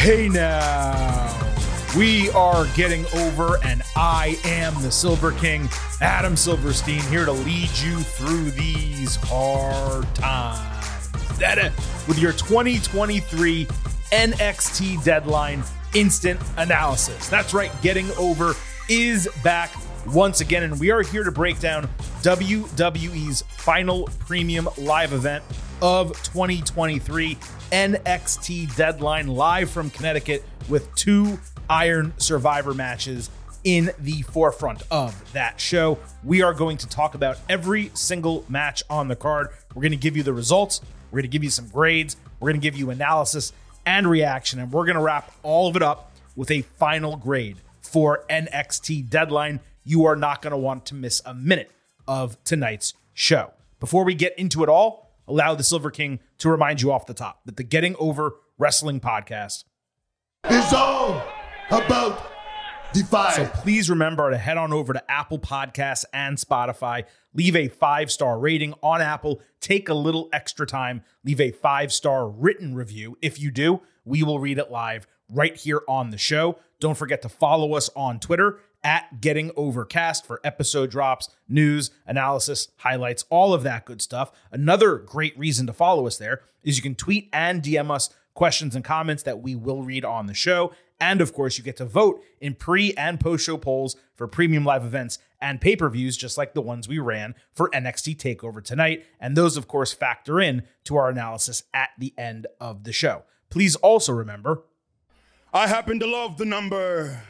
[0.00, 1.38] Hey now.
[1.94, 5.68] We are getting over, and I am the Silver King,
[6.00, 11.10] Adam Silverstein, here to lead you through these hard times.
[11.38, 11.74] That it
[12.08, 15.62] with your 2023 NXT deadline
[15.94, 17.28] instant analysis.
[17.28, 18.54] That's right, getting over
[18.88, 19.70] is back
[20.06, 21.90] once again, and we are here to break down
[22.22, 25.44] WWE's final premium live event
[25.82, 27.36] of 2023
[27.72, 31.38] NXT Deadline live from Connecticut with two
[31.68, 33.30] Iron Survivor matches
[33.64, 35.98] in the forefront of that show.
[36.24, 39.48] We are going to talk about every single match on the card.
[39.74, 40.80] We're going to give you the results,
[41.10, 43.52] we're going to give you some grades, we're going to give you analysis
[43.86, 47.56] and reaction, and we're going to wrap all of it up with a final grade
[47.80, 49.60] for NXT Deadline.
[49.84, 51.70] You are not going to want to miss a minute
[52.06, 53.52] of tonight's show.
[53.78, 57.14] Before we get into it all, allow the Silver King to remind you off the
[57.14, 59.64] top that the Getting Over Wrestling podcast
[60.50, 61.22] is all
[61.68, 62.20] about
[62.92, 63.34] the five.
[63.34, 67.04] So please remember to head on over to Apple Podcasts and Spotify.
[67.32, 69.40] Leave a five star rating on Apple.
[69.60, 71.02] Take a little extra time.
[71.24, 73.16] Leave a five star written review.
[73.22, 76.58] If you do, we will read it live right here on the show.
[76.80, 82.68] Don't forget to follow us on Twitter at Getting Overcast for episode drops, news, analysis,
[82.78, 84.32] highlights, all of that good stuff.
[84.50, 88.74] Another great reason to follow us there is you can tweet and DM us questions
[88.74, 90.72] and comments that we will read on the show.
[91.00, 94.64] And of course, you get to vote in pre and post show polls for premium
[94.64, 98.62] live events and pay per views, just like the ones we ran for NXT TakeOver
[98.62, 99.06] tonight.
[99.18, 103.22] And those, of course, factor in to our analysis at the end of the show.
[103.48, 104.62] Please also remember
[105.52, 107.22] I happen to love the number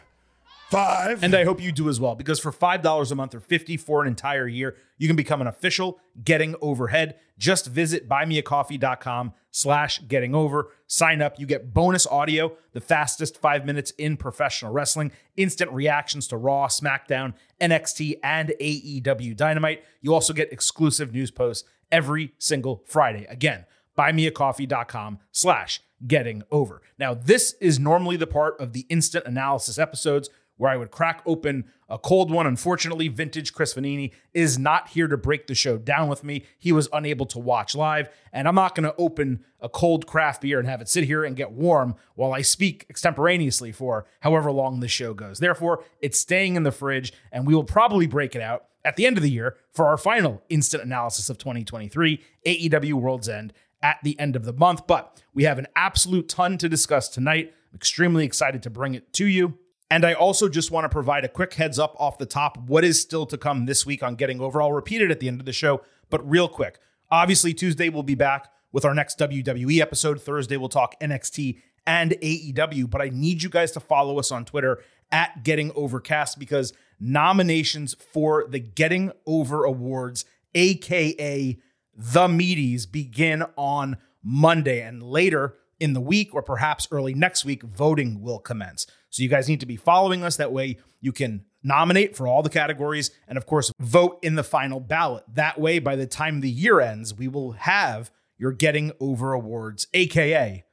[0.70, 1.22] five.
[1.22, 4.02] And I hope you do as well, because for $5 a month or 50 for
[4.02, 7.16] an entire year, you can become an official Getting Overhead.
[7.38, 10.68] Just visit buymeacoffee.com slash getting over.
[10.86, 11.39] Sign up.
[11.39, 16.68] You get bonus audio, the fastest five minutes in professional wrestling, instant reactions to Raw,
[16.68, 19.84] SmackDown, NXT, and AEW Dynamite.
[20.00, 23.27] You also get exclusive news posts every single Friday.
[23.28, 23.64] Again,
[23.98, 26.83] buymeacoffee.com slash getting over.
[26.98, 31.22] Now, this is normally the part of the instant analysis episodes where I would crack
[31.24, 32.46] open a cold one.
[32.46, 36.44] Unfortunately, vintage Chris Vannini is not here to break the show down with me.
[36.58, 40.42] He was unable to watch live, and I'm not going to open a cold craft
[40.42, 44.52] beer and have it sit here and get warm while I speak extemporaneously for however
[44.52, 45.38] long the show goes.
[45.38, 49.06] Therefore, it's staying in the fridge, and we will probably break it out at the
[49.06, 53.96] end of the year for our final instant analysis of 2023 AEW World's End at
[54.02, 54.86] the end of the month.
[54.86, 57.54] But we have an absolute ton to discuss tonight.
[57.72, 59.58] I'm extremely excited to bring it to you.
[59.90, 62.84] And I also just want to provide a quick heads up off the top what
[62.84, 64.62] is still to come this week on Getting Over.
[64.62, 66.78] I'll repeat it at the end of the show, but real quick.
[67.11, 70.23] Obviously, Tuesday we'll be back with our next WWE episode.
[70.23, 74.45] Thursday we'll talk NXT and AEW, but I need you guys to follow us on
[74.45, 74.80] Twitter
[75.11, 80.24] at Getting Overcast because nominations for the Getting Over Awards,
[80.55, 81.58] aka
[81.96, 84.83] the Meaties, begin on Monday.
[84.83, 88.86] And later in the week, or perhaps early next week, voting will commence.
[89.10, 90.36] So you guys need to be following us.
[90.36, 94.42] That way you can nominate for all the categories and, of course, vote in the
[94.42, 95.24] final ballot.
[95.32, 99.86] That way, by the time the year ends, we will have your Getting Over Awards,
[99.92, 100.64] AKA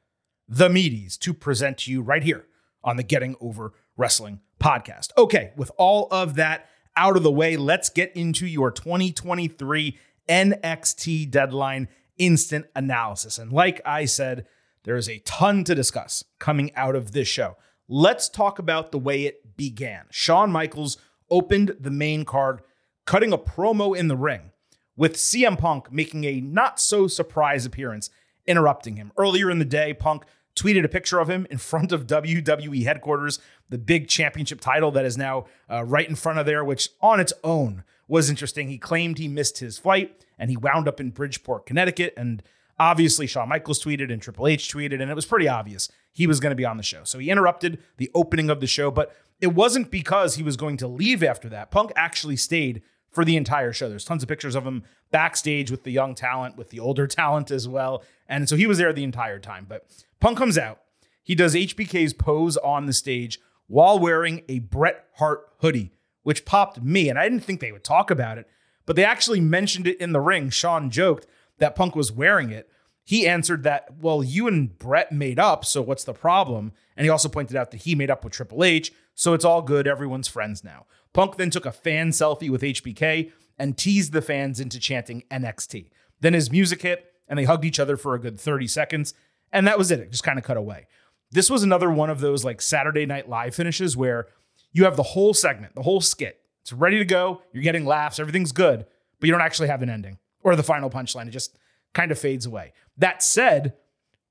[0.48, 2.46] the Meaties, to present to you right here
[2.82, 5.10] on the Getting Over Wrestling podcast.
[5.18, 11.30] Okay, with all of that out of the way, let's get into your 2023 NXT
[11.30, 13.38] deadline instant analysis.
[13.38, 14.46] And like I said,
[14.84, 17.56] there is a ton to discuss coming out of this show.
[17.88, 20.04] Let's talk about the way it began.
[20.10, 20.98] Shawn Michaels
[21.30, 22.60] opened the main card,
[23.06, 24.52] cutting a promo in the ring,
[24.96, 28.10] with CM Punk making a not so surprise appearance,
[28.46, 29.12] interrupting him.
[29.16, 33.38] Earlier in the day, Punk tweeted a picture of him in front of WWE headquarters,
[33.70, 37.20] the big championship title that is now uh, right in front of there, which on
[37.20, 38.68] its own was interesting.
[38.68, 42.12] He claimed he missed his flight and he wound up in Bridgeport, Connecticut.
[42.16, 42.42] And
[42.78, 46.40] obviously, Shawn Michaels tweeted and Triple H tweeted, and it was pretty obvious he was
[46.40, 47.04] going to be on the show.
[47.04, 50.76] So he interrupted the opening of the show, but it wasn't because he was going
[50.78, 51.70] to leave after that.
[51.70, 53.88] Punk actually stayed for the entire show.
[53.88, 57.50] There's tons of pictures of him backstage with the young talent, with the older talent
[57.50, 58.02] as well.
[58.28, 59.66] And so he was there the entire time.
[59.68, 59.86] But
[60.20, 60.80] Punk comes out.
[61.22, 65.92] He does HBK's pose on the stage while wearing a Bret Hart hoodie,
[66.22, 67.08] which popped me.
[67.08, 68.48] And I didn't think they would talk about it,
[68.86, 70.48] but they actually mentioned it in the ring.
[70.50, 71.26] Shawn joked
[71.58, 72.70] that Punk was wearing it.
[73.04, 76.72] He answered that, well, you and Bret made up, so what's the problem?
[76.96, 79.62] And he also pointed out that he made up with Triple H, so it's all
[79.62, 79.86] good.
[79.86, 80.86] Everyone's friends now.
[81.14, 85.88] Punk then took a fan selfie with HBK and teased the fans into chanting NXT.
[86.20, 89.14] Then his music hit, and they hugged each other for a good 30 seconds,
[89.52, 90.00] and that was it.
[90.00, 90.86] It just kind of cut away.
[91.30, 94.26] this was another one of those like Saturday Night Live finishes where
[94.72, 96.40] you have the whole segment, the whole skit.
[96.60, 97.42] It's ready to go.
[97.52, 98.18] You're getting laughs.
[98.18, 98.86] Everything's good,
[99.18, 100.18] but you don't actually have an ending
[100.48, 101.28] or the final punchline.
[101.28, 101.58] It just
[101.94, 102.72] kind of fades away.
[102.96, 103.74] That said,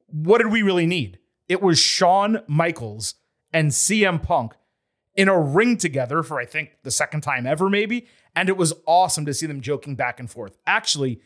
[0.08, 1.20] what did we really need?
[1.48, 3.16] It was Shawn Michaels
[3.54, 4.54] and CM Punk
[5.16, 8.08] in a ring together for I think the second time ever, maybe.
[8.36, 10.58] And it was awesome to see them joking back and forth.
[10.68, 11.22] Actually,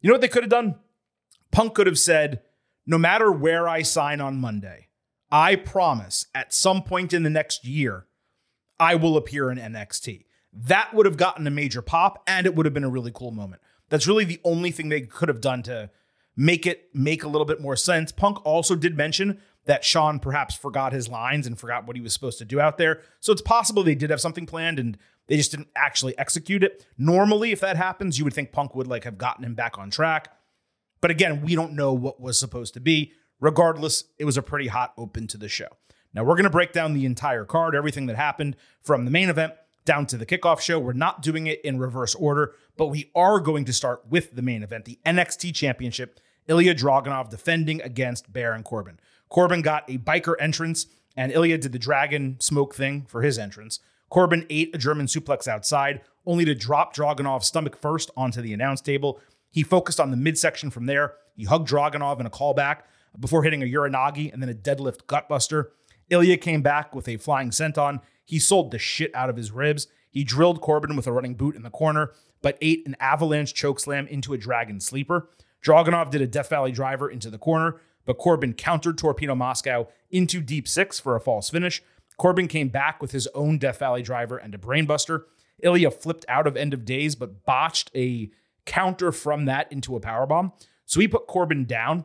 [0.00, 0.76] you know what they could have done?
[1.50, 2.42] Punk could have said,
[2.86, 4.88] no matter where I sign on Monday,
[5.30, 8.06] I promise at some point in the next year,
[8.78, 10.24] I will appear in NXT.
[10.52, 13.30] That would have gotten a major pop and it would have been a really cool
[13.30, 13.62] moment.
[13.90, 15.90] That's really the only thing they could have done to
[16.36, 18.12] make it make a little bit more sense.
[18.12, 22.14] Punk also did mention that Shawn perhaps forgot his lines and forgot what he was
[22.14, 23.02] supposed to do out there.
[23.20, 24.96] So it's possible they did have something planned and
[25.26, 26.86] they just didn't actually execute it.
[26.96, 29.90] Normally, if that happens, you would think Punk would like have gotten him back on
[29.90, 30.32] track.
[31.00, 33.12] But again, we don't know what was supposed to be.
[33.38, 35.68] Regardless, it was a pretty hot open to the show.
[36.12, 39.28] Now we're going to break down the entire card, everything that happened from the main
[39.28, 39.54] event
[39.84, 40.78] down to the kickoff show.
[40.78, 44.42] We're not doing it in reverse order, but we are going to start with the
[44.42, 46.20] main event, the NXT Championship.
[46.48, 48.98] Ilja Dragunov defending against Baron Corbin.
[49.28, 50.86] Corbin got a biker entrance,
[51.16, 53.78] and Ilja did the dragon smoke thing for his entrance.
[54.08, 58.80] Corbin ate a German suplex outside, only to drop Dragunov stomach first onto the announce
[58.80, 59.20] table.
[59.50, 61.14] He focused on the midsection from there.
[61.36, 62.82] He hugged Dragunov in a callback
[63.18, 65.66] before hitting a Uranage and then a deadlift gutbuster.
[66.10, 68.00] Ilja came back with a flying senton.
[68.30, 69.88] He sold the shit out of his ribs.
[70.08, 72.12] He drilled Corbin with a running boot in the corner,
[72.42, 75.28] but ate an avalanche chokeslam into a dragon sleeper.
[75.64, 80.40] Dragunov did a Death Valley driver into the corner, but Corbin countered Torpedo Moscow into
[80.40, 81.82] deep six for a false finish.
[82.18, 85.24] Corbin came back with his own Death Valley driver and a brainbuster.
[85.64, 88.30] Ilja flipped out of End of Days, but botched a
[88.64, 90.52] counter from that into a powerbomb.
[90.86, 92.04] So he put Corbin down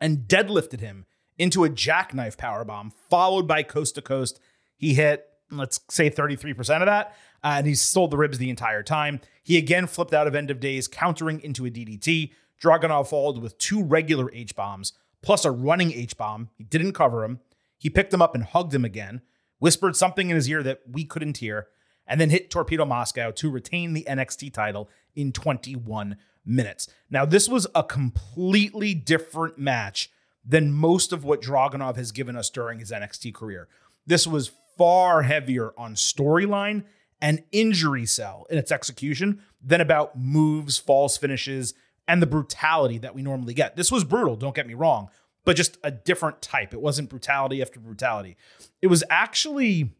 [0.00, 1.06] and deadlifted him
[1.38, 4.40] into a jackknife powerbomb, followed by coast to coast.
[4.76, 8.82] He hit, let's say, 33% of that, uh, and he sold the ribs the entire
[8.82, 9.20] time.
[9.42, 12.32] He again flipped out of End of Days, countering into a DDT.
[12.62, 16.50] Dragunov followed with two regular H bombs, plus a running H bomb.
[16.56, 17.40] He didn't cover him.
[17.76, 19.22] He picked him up and hugged him again,
[19.58, 21.68] whispered something in his ear that we couldn't hear,
[22.06, 26.88] and then hit Torpedo Moscow to retain the NXT title in 21 minutes.
[27.10, 30.10] Now, this was a completely different match
[30.44, 33.68] than most of what Dragunov has given us during his NXT career.
[34.06, 36.82] This was far heavier on storyline
[37.20, 41.72] and injury sell in its execution than about moves, false finishes,
[42.08, 43.76] and the brutality that we normally get.
[43.76, 45.08] This was brutal, don't get me wrong,
[45.44, 46.74] but just a different type.
[46.74, 48.36] It wasn't brutality after brutality.
[48.80, 49.94] It was actually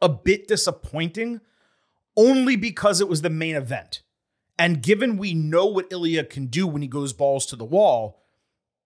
[0.00, 1.40] a bit disappointing
[2.16, 4.02] only because it was the main event.
[4.56, 8.22] And given we know what Ilja can do when he goes balls to the wall,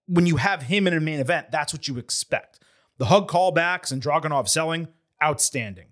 [0.07, 2.59] when you have him in a main event, that's what you expect.
[2.97, 4.87] The hug callbacks and Dragunov selling,
[5.21, 5.87] outstanding.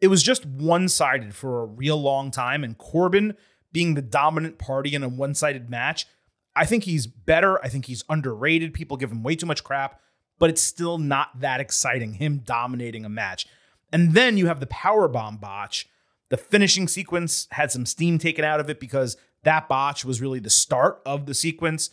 [0.00, 3.34] It was just one sided for a real long time, and Corbin
[3.72, 6.06] being the dominant party in a one sided match,
[6.54, 7.62] I think he's better.
[7.62, 8.72] I think he's underrated.
[8.72, 10.00] People give him way too much crap,
[10.38, 13.46] but it's still not that exciting, him dominating a match.
[13.92, 15.86] And then you have the power bomb botch.
[16.30, 20.40] The finishing sequence had some steam taken out of it because that botch was really
[20.40, 21.90] the start of the sequence.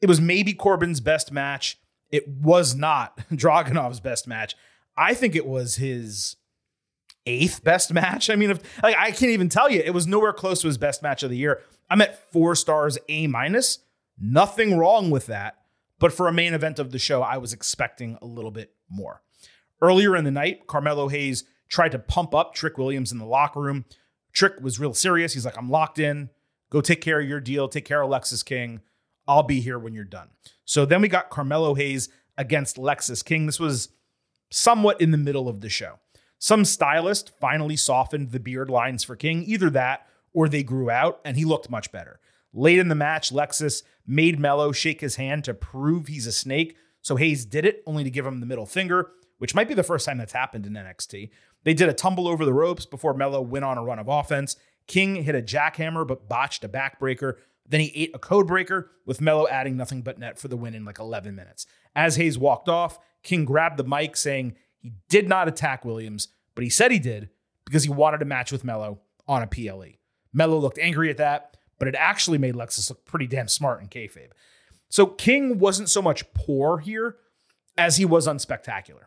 [0.00, 1.78] It was maybe Corbin's best match.
[2.10, 4.56] It was not Dragunov's best match.
[4.96, 6.36] I think it was his
[7.26, 8.30] eighth best match.
[8.30, 10.78] I mean, if, like I can't even tell you, it was nowhere close to his
[10.78, 11.62] best match of the year.
[11.88, 13.80] I'm at four stars, A minus.
[14.18, 15.56] Nothing wrong with that.
[15.98, 19.22] But for a main event of the show, I was expecting a little bit more.
[19.82, 23.60] Earlier in the night, Carmelo Hayes tried to pump up Trick Williams in the locker
[23.60, 23.84] room.
[24.32, 25.34] Trick was real serious.
[25.34, 26.30] He's like, I'm locked in.
[26.70, 27.68] Go take care of your deal.
[27.68, 28.80] Take care of Lexis King.
[29.30, 30.30] I'll be here when you're done.
[30.64, 33.46] So then we got Carmelo Hayes against Lexis King.
[33.46, 33.90] This was
[34.50, 36.00] somewhat in the middle of the show.
[36.40, 41.20] Some stylist finally softened the beard lines for King, either that or they grew out,
[41.24, 42.18] and he looked much better.
[42.52, 46.76] Late in the match, Lexis made Mello shake his hand to prove he's a snake.
[47.00, 49.84] So Hayes did it, only to give him the middle finger, which might be the
[49.84, 51.30] first time that's happened in NXT.
[51.62, 54.56] They did a tumble over the ropes before Mello went on a run of offense.
[54.88, 57.34] King hit a jackhammer but botched a backbreaker.
[57.70, 60.74] Then he ate a code breaker, with Mello adding nothing but net for the win
[60.74, 61.66] in like 11 minutes.
[61.96, 66.64] As Hayes walked off, King grabbed the mic saying he did not attack Williams, but
[66.64, 67.30] he said he did
[67.64, 69.98] because he wanted a match with Mello on a PLE.
[70.32, 73.88] Mello looked angry at that, but it actually made Lexis look pretty damn smart in
[73.88, 74.32] kayfabe.
[74.88, 77.16] So King wasn't so much poor here
[77.78, 79.04] as he was unspectacular.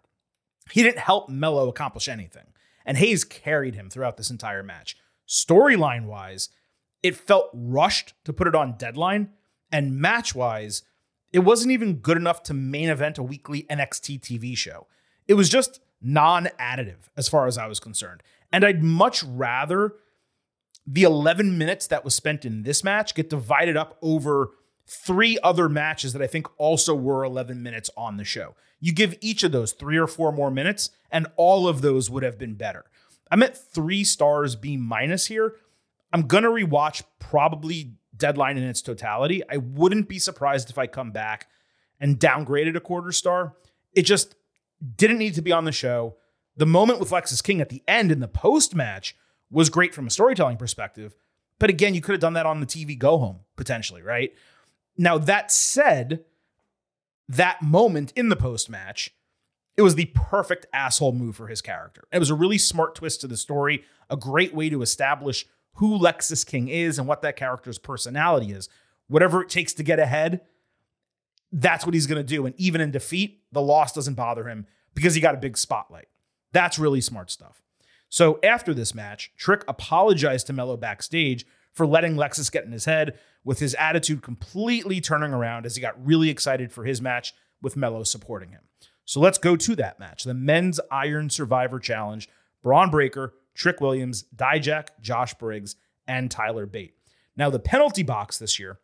[0.71, 2.47] He didn't help Mello accomplish anything,
[2.85, 4.95] and Hayes carried him throughout this entire match.
[5.27, 6.49] Storyline wise,
[7.03, 9.29] it felt rushed to put it on deadline,
[9.71, 10.83] and match wise,
[11.31, 14.87] it wasn't even good enough to main event a weekly NXT TV show.
[15.27, 18.23] It was just non additive as far as I was concerned.
[18.51, 19.95] And I'd much rather
[20.85, 24.51] the 11 minutes that was spent in this match get divided up over
[24.85, 28.55] three other matches that I think also were 11 minutes on the show.
[28.79, 32.23] You give each of those three or four more minutes, and all of those would
[32.23, 32.85] have been better.
[33.31, 35.55] I'm at three stars B minus here.
[36.13, 39.41] I'm gonna rewatch probably Deadline in its totality.
[39.49, 41.49] I wouldn't be surprised if I come back
[41.99, 43.55] and downgraded a quarter star.
[43.91, 44.35] It just
[44.95, 46.15] didn't need to be on the show.
[46.55, 49.15] The moment with Lexis King at the end in the post match
[49.49, 51.15] was great from a storytelling perspective.
[51.57, 54.33] But again, you could have done that on the TV go home potentially, right?
[54.97, 56.23] Now, that said,
[57.27, 59.15] that moment in the post match,
[59.75, 62.03] it was the perfect asshole move for his character.
[62.11, 65.97] It was a really smart twist to the story, a great way to establish who
[65.97, 68.69] Lexis King is and what that character's personality is.
[69.07, 70.41] Whatever it takes to get ahead,
[71.51, 72.45] that's what he's going to do.
[72.45, 76.07] And even in defeat, the loss doesn't bother him because he got a big spotlight.
[76.51, 77.61] That's really smart stuff.
[78.09, 82.85] So after this match, Trick apologized to Mello backstage for letting Lexis get in his
[82.85, 87.33] head, with his attitude completely turning around as he got really excited for his match
[87.61, 88.61] with Mello supporting him.
[89.05, 92.29] So let's go to that match the Men's Iron Survivor Challenge.
[92.61, 95.75] Bron Breakker, Trick Williams, Dijak, Josh Briggs,
[96.07, 96.95] and Tyler Bate.
[97.35, 98.79] Now, the penalty box this year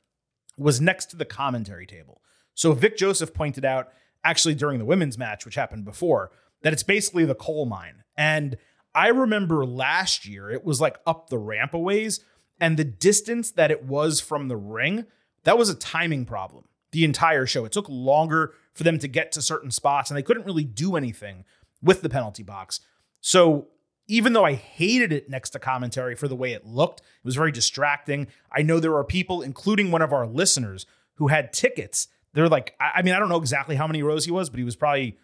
[0.57, 2.21] was next to the commentary table.
[2.53, 3.89] So Vic Joseph pointed out,
[4.23, 8.03] actually during the women's match, which happened before, that it's basically the coal mine.
[8.17, 8.57] And
[8.93, 12.19] I remember last year, it was like up the ramp a ways,
[12.59, 15.05] and the distance that it was from the ring,
[15.43, 17.65] that was a timing problem the entire show.
[17.65, 20.95] It took longer for them to get to certain spots, and they couldn't really do
[20.95, 21.45] anything
[21.81, 22.81] with the penalty box.
[23.21, 23.67] So
[24.09, 27.35] even though I hated it next to commentary for the way it looked, it was
[27.35, 28.27] very distracting.
[28.51, 32.07] I know there are people, including one of our listeners, who had tickets.
[32.33, 34.63] They're like, I mean, I don't know exactly how many rows he was, but he
[34.63, 35.17] was probably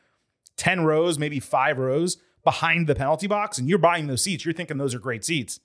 [0.57, 3.57] 10 rows, maybe five rows behind the penalty box.
[3.57, 4.45] And you're buying those seats.
[4.45, 5.59] You're thinking those are great seats.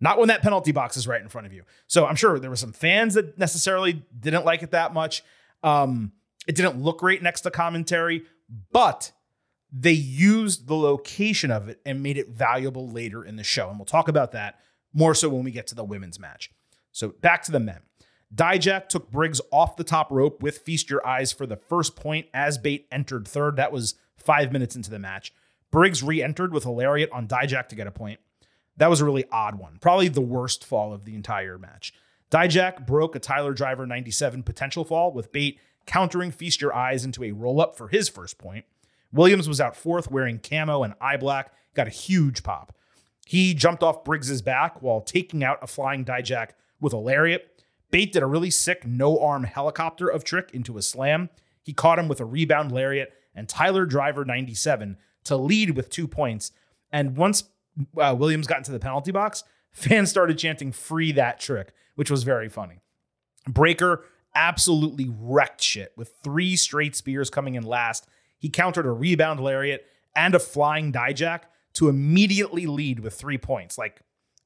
[0.00, 1.64] Not when that penalty box is right in front of you.
[1.88, 5.22] So I'm sure there were some fans that necessarily didn't like it that much.
[5.62, 6.12] Um,
[6.46, 8.24] it didn't look great next to commentary,
[8.72, 9.12] but
[9.78, 13.68] they used the location of it and made it valuable later in the show.
[13.68, 14.58] And we'll talk about that
[14.94, 16.50] more so when we get to the women's match.
[16.92, 17.80] So back to the men.
[18.34, 22.26] Dijak took Briggs off the top rope with Feast Your Eyes for the first point
[22.32, 23.56] as Bate entered third.
[23.56, 25.32] That was five minutes into the match.
[25.70, 28.18] Briggs re entered with a lariat on Dijak to get a point.
[28.78, 31.92] That was a really odd one, probably the worst fall of the entire match.
[32.30, 37.22] Dijak broke a Tyler Driver 97 potential fall with Bate countering Feast Your Eyes into
[37.22, 38.64] a roll up for his first point.
[39.12, 42.74] Williams was out fourth wearing camo and eye black, got a huge pop.
[43.26, 47.62] He jumped off Briggs's back while taking out a flying Dijak with a lariat.
[47.90, 51.30] Bate did a really sick no arm helicopter of Trick into a slam.
[51.62, 56.06] He caught him with a rebound lariat and Tyler Driver 97 to lead with two
[56.06, 56.52] points.
[56.92, 57.44] And once
[58.00, 62.22] uh, Williams got into the penalty box, fans started chanting free that trick, which was
[62.22, 62.80] very funny.
[63.48, 68.06] Breakker absolutely wrecked shit with three straight spears coming in last
[68.38, 71.42] he countered a rebound lariat and a flying Dijak
[71.74, 74.00] to immediately lead with three points, like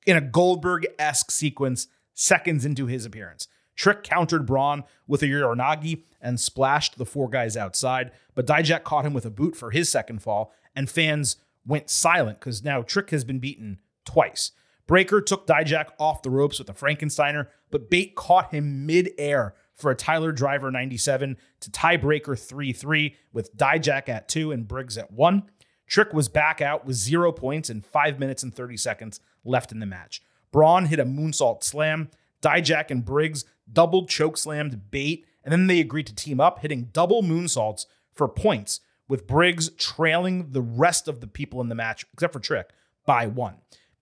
[0.07, 3.47] in a Goldberg esque sequence seconds into his appearance.
[3.77, 9.07] Trick countered Bron with a Uranage and splashed the four guys outside, but Dijak caught
[9.07, 13.11] him with a boot for his second fall, and fans went silent because now Trick
[13.11, 14.53] has been beaten twice.
[14.87, 19.91] Breakker took Dijak off the ropes with a Frankensteiner, but Bate caught him mid-air for
[19.91, 24.99] a Tyler Driver 97 to tie Breakker 3 3 with Dijak at 2 and Briggs
[24.99, 25.43] at 1.
[25.87, 29.81] Trick was back out with zero points and 5 minutes and 30 seconds left in
[29.81, 30.23] the match.
[30.53, 32.11] Bron hit a moonsault slam.
[32.43, 36.89] Dijak and Briggs double choke slammed Bate, and then they agreed to team up, hitting
[36.93, 42.07] double moonsaults for points, with Briggs trailing the rest of the people in the match,
[42.13, 42.71] except for Trick,
[43.05, 43.57] by one.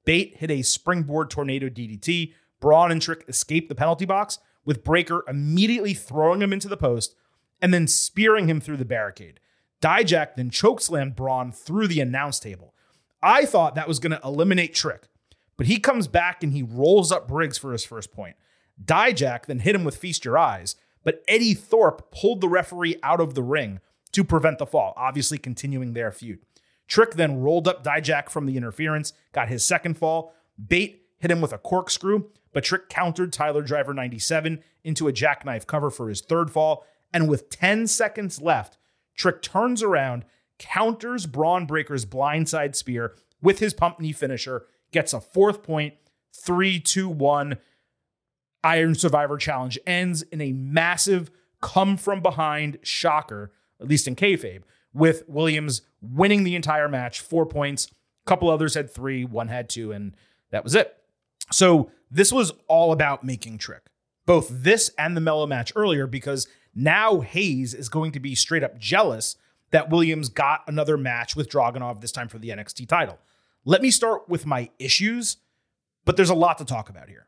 [0.05, 2.35] Bate hit a springboard tornado DDT.
[2.61, 7.17] Bron and Trick escaped the penalty box, with Breakker immediately throwing him into the post
[7.63, 9.41] and then spearing him through the barricade.
[9.81, 12.75] Dijak then chokeslammed Bron through the announce table.
[13.23, 15.09] I thought that was going to eliminate Trick,
[15.57, 18.37] but he comes back and he rolls up Briggs for his first point.
[18.85, 23.23] Dijak then hit him with Feast Your Eyes, but Eddy Thorpe pulled the referee out
[23.23, 23.81] of the ring
[24.13, 26.41] to prevent the fall, obviously continuing their feud.
[26.87, 30.35] Trick then rolled up Dijak from the interference, got his second fall.
[30.63, 35.67] Bate hit him with a corkscrew, but Trick countered Tyler Driver 97 into a jackknife
[35.67, 36.85] cover for his third fall.
[37.13, 38.79] And with 10 seconds left,
[39.17, 40.25] Trick turns around,
[40.59, 45.95] counters Bron Breakker's blindside spear with his pump knee finisher, gets a fourth point,
[46.33, 47.59] 3 2 1.
[48.65, 54.63] Iron Survivor Challenge ends in a massive come from behind shocker, at least in kayfabe,
[54.93, 57.87] with Williams winning the entire match, four points.
[57.87, 60.15] A couple others had three, one had two, and
[60.51, 60.98] that was it.
[61.51, 63.87] So this was all about making Trick,
[64.27, 68.63] both this and the Melo match earlier, because now Hayes is going to be straight
[68.63, 69.37] up jealous
[69.71, 73.19] that Williams got another match with Dragunov this time for the NXT title.
[73.65, 75.39] Let me start with my issues,
[76.05, 77.27] but there's a lot to talk about here.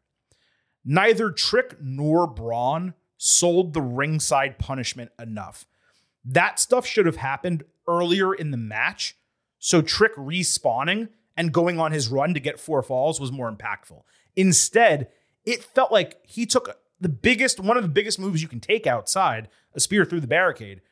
[0.85, 5.67] Neither Trick nor Bron sold the ringside punishment enough.
[6.25, 9.17] That stuff should have happened earlier in the match.
[9.59, 11.09] So Trick respawning
[11.41, 14.03] and going on his run to get four falls was more impactful.
[14.37, 15.09] Instead,
[15.47, 18.87] it felt like he took the biggest, one of the biggest moves you can take
[18.87, 20.83] outside, a spear through the barricade,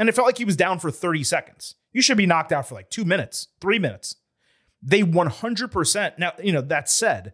[0.00, 1.76] and it felt like he was down for 30 seconds.
[1.92, 4.16] You should be knocked out for like two minutes, three minutes.
[4.82, 7.32] They 100%, now, you know, that said,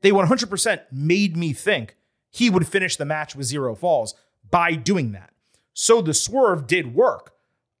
[0.00, 1.96] they 100% made me think
[2.30, 4.14] he would finish the match with zero falls
[4.50, 5.34] by doing that.
[5.74, 7.34] So the swerve did work.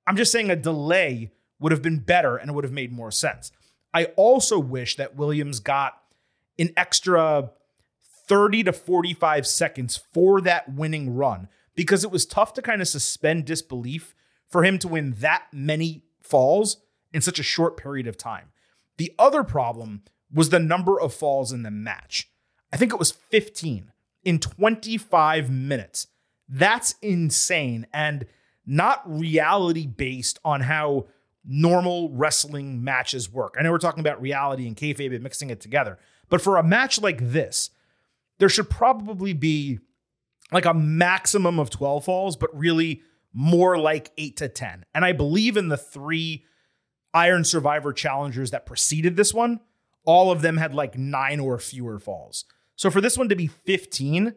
[0.06, 3.10] I'm just saying a delay would have been better and it would have made more
[3.10, 3.50] sense.
[3.96, 6.02] I also wish that Williams got
[6.58, 7.52] an extra
[8.28, 12.88] 30 to 45 seconds for that winning run because it was tough to kind of
[12.88, 14.14] suspend disbelief
[14.50, 16.76] for him to win that many falls
[17.14, 18.50] in such a short period of time.
[18.98, 22.30] The other problem was the number of falls in the match.
[22.70, 23.92] I think it was 15
[24.24, 26.08] in 25 minutes.
[26.46, 28.26] That's insane and
[28.66, 31.06] not reality based on how
[31.46, 33.54] normal wrestling matches work.
[33.58, 35.98] I know we're talking about reality and kayfabe and mixing it together,
[36.28, 37.70] but for a match like this,
[38.38, 39.78] there should probably be
[40.52, 44.84] like a maximum of 12 falls, but really more like eight to 10.
[44.94, 46.44] And I believe in the three
[47.14, 49.60] Iron Survivor challengers that preceded this one,
[50.04, 52.44] all of them had like nine or fewer falls.
[52.76, 54.34] So for this one to be 15,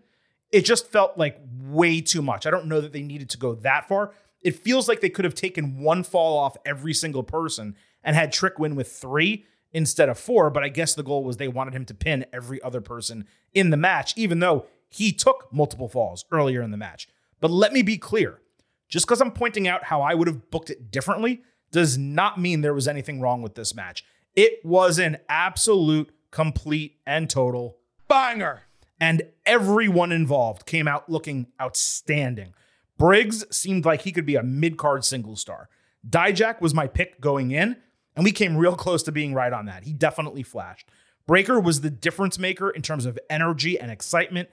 [0.51, 2.45] it just felt like way too much.
[2.45, 4.13] I don't know that they needed to go that far.
[4.41, 8.31] It feels like they could have taken one fall off every single person and had
[8.31, 10.49] Trick win with three instead of four.
[10.49, 13.69] But I guess the goal was they wanted him to pin every other person in
[13.69, 17.07] the match, even though he took multiple falls earlier in the match.
[17.39, 18.39] But let me be clear
[18.87, 22.61] just because I'm pointing out how I would have booked it differently does not mean
[22.61, 24.03] there was anything wrong with this match.
[24.35, 28.63] It was an absolute, complete, and total Banger.
[28.99, 32.53] and everyone involved came out looking outstanding.
[32.99, 35.69] Briggs seemed like he could be a mid card single star.
[36.07, 37.77] Dijak was my pick going in,
[38.15, 39.85] and we came real close to being right on that.
[39.85, 40.87] He definitely flashed.
[41.25, 44.49] Breakker was the difference maker in terms of energy and excitement,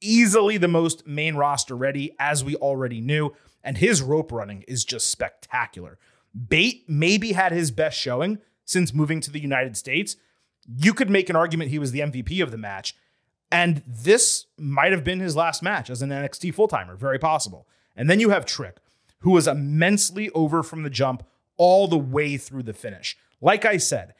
[0.00, 4.84] easily the most main roster ready, as we already knew, and his rope running is
[4.84, 5.98] just spectacular.
[6.48, 10.16] Bate maybe had his best showing since moving to the United States.
[10.66, 12.94] You could make an argument he was the MVP of the match.
[13.52, 17.66] And this might have been his last match as an NXT full timer, very possible.
[17.96, 18.76] And then you have Trick,
[19.20, 21.24] who was immensely over from the jump
[21.56, 23.16] all the way through the finish.
[23.40, 24.14] Like I said,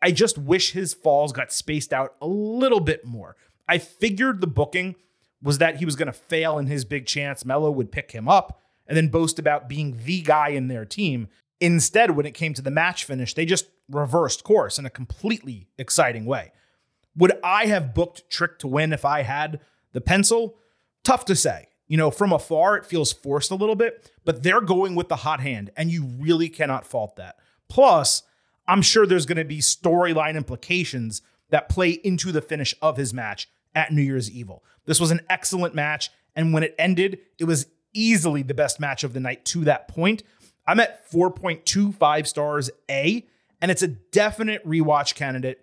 [0.00, 3.36] I just wish his falls got spaced out a little bit more.
[3.68, 4.94] I figured the booking
[5.42, 7.44] was that he was going to fail in his big chance.
[7.44, 11.28] Mello would pick him up and then boast about being the guy in their team.
[11.60, 15.68] Instead, when it came to the match finish, they just reversed course in a completely
[15.78, 16.52] exciting way.
[17.16, 19.60] Would I have booked Trick to win if I had
[19.92, 20.56] the pencil?
[21.02, 21.68] Tough to say.
[21.86, 25.16] You know, from afar, it feels forced a little bit, but they're going with the
[25.16, 27.36] hot hand, and you really cannot fault that.
[27.68, 28.22] Plus,
[28.66, 33.14] I'm sure there's going to be storyline implications that play into the finish of his
[33.14, 34.64] match at New Year's Evil.
[34.84, 39.04] This was an excellent match, and when it ended, it was easily the best match
[39.04, 40.22] of the night to that point.
[40.66, 43.24] I'm at 4.25 stars A,
[43.60, 45.60] and it's a definite rewatch candidate.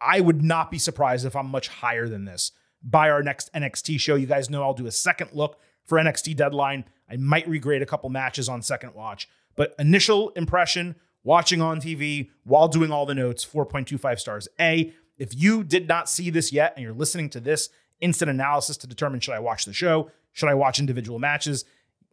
[0.00, 4.00] I would not be surprised if I'm much higher than this by our next NXT
[4.00, 4.14] show.
[4.14, 6.84] You guys know I'll do a second look for NXT Deadline.
[7.10, 12.30] I might regrade a couple matches on second watch, but initial impression watching on TV
[12.44, 14.92] while doing all the notes 4.25 stars A.
[15.18, 17.68] If you did not see this yet and you're listening to this
[18.00, 21.64] instant analysis to determine should I watch the show, should I watch individual matches?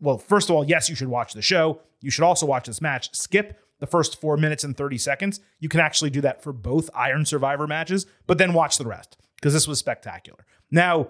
[0.02, 1.82] Well, first of all, yes, you should watch the show.
[2.02, 3.14] You should also watch this match.
[3.16, 5.40] Skip the first four minutes and 30 seconds.
[5.60, 9.18] You can actually do that for both Iron Survivor matches, but then watch the rest
[9.40, 10.46] because this was spectacular.
[10.70, 11.10] Now,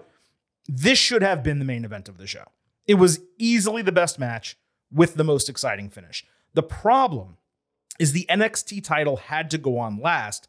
[0.68, 2.44] this should have been the main event of the show.
[2.86, 4.56] It was easily the best match
[4.92, 6.24] with the most exciting finish.
[6.54, 7.36] The problem
[7.98, 10.48] is the NXT title had to go on last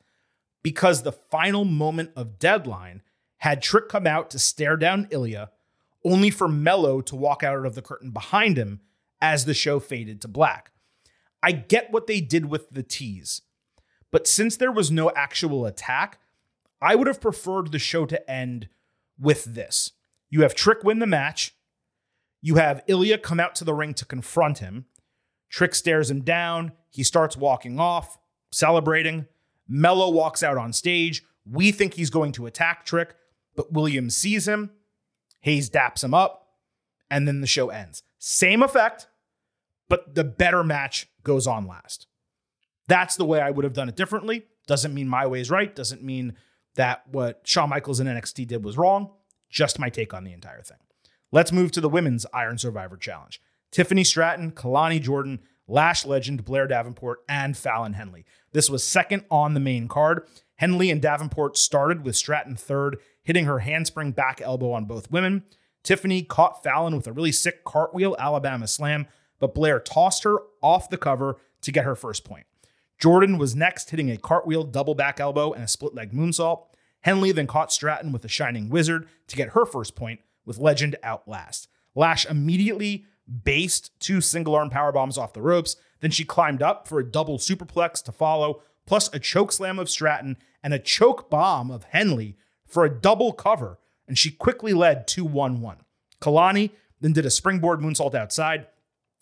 [0.64, 3.02] because the final moment of deadline
[3.38, 5.50] had Trick come out to stare down Ilja,
[6.06, 8.82] only for Mello to walk out of the curtain behind him
[9.20, 10.72] as the show faded to black.
[11.44, 13.42] I get what they did with the tease,
[14.12, 16.20] but since there was no actual attack,
[16.82, 18.70] I would have preferred the show to end
[19.20, 19.92] with this.
[20.30, 21.54] You have Trick win the match.
[22.42, 24.86] You have Ilja come out to the ring to confront him.
[25.50, 26.72] Trick stares him down.
[26.90, 28.18] He starts walking off,
[28.52, 29.28] celebrating.
[29.68, 31.24] Mello walks out on stage.
[31.46, 33.16] We think he's going to attack Trick,
[33.56, 34.72] but Williams sees him.
[35.42, 36.48] Hayes daps him up,
[37.10, 38.04] and then the show ends.
[38.20, 39.08] Same effect,
[39.90, 42.08] but the better match goes on last.
[42.88, 44.46] That's the way I would have done it differently.
[44.68, 45.76] Doesn't mean my way is right.
[45.76, 46.36] Doesn't mean
[46.76, 49.12] that what Shawn Michaels and NXT did was wrong.
[49.50, 50.78] Just my take on the entire thing.
[51.32, 53.42] Let's move to the women's Iron Survivor Challenge.
[53.72, 58.26] Tiffany Stratton, Kelani Jordan, Lash legend Blair Davenport, and Fallon Henley.
[58.52, 60.28] This was second on the main card.
[60.56, 65.44] Henley and Davenport started with Stratton third, hitting her handspring back elbow on both women.
[65.84, 69.08] Tiffany caught Fallon with a really sick cartwheel Alabama slam,
[69.40, 72.46] but Blair tossed her off the cover to get her first point.
[73.02, 76.68] Jordan was next, hitting a cartwheel double back elbow and a split leg moonsault.
[77.02, 80.96] Henley then caught Stratton with a shining wizard to get her first point, with Legend
[81.02, 81.68] out last.
[81.96, 83.06] Lash immediately
[83.44, 85.78] based two single arm power bombs off the ropes.
[86.00, 89.90] Then she climbed up for a double superplex to follow, plus a choke slam of
[89.90, 92.38] Stratton and a choke bomb of Henley
[92.68, 93.80] for a double cover.
[94.08, 95.78] And she quickly led 2 1 1.
[96.22, 98.68] Kelani then did a springboard moonsault outside.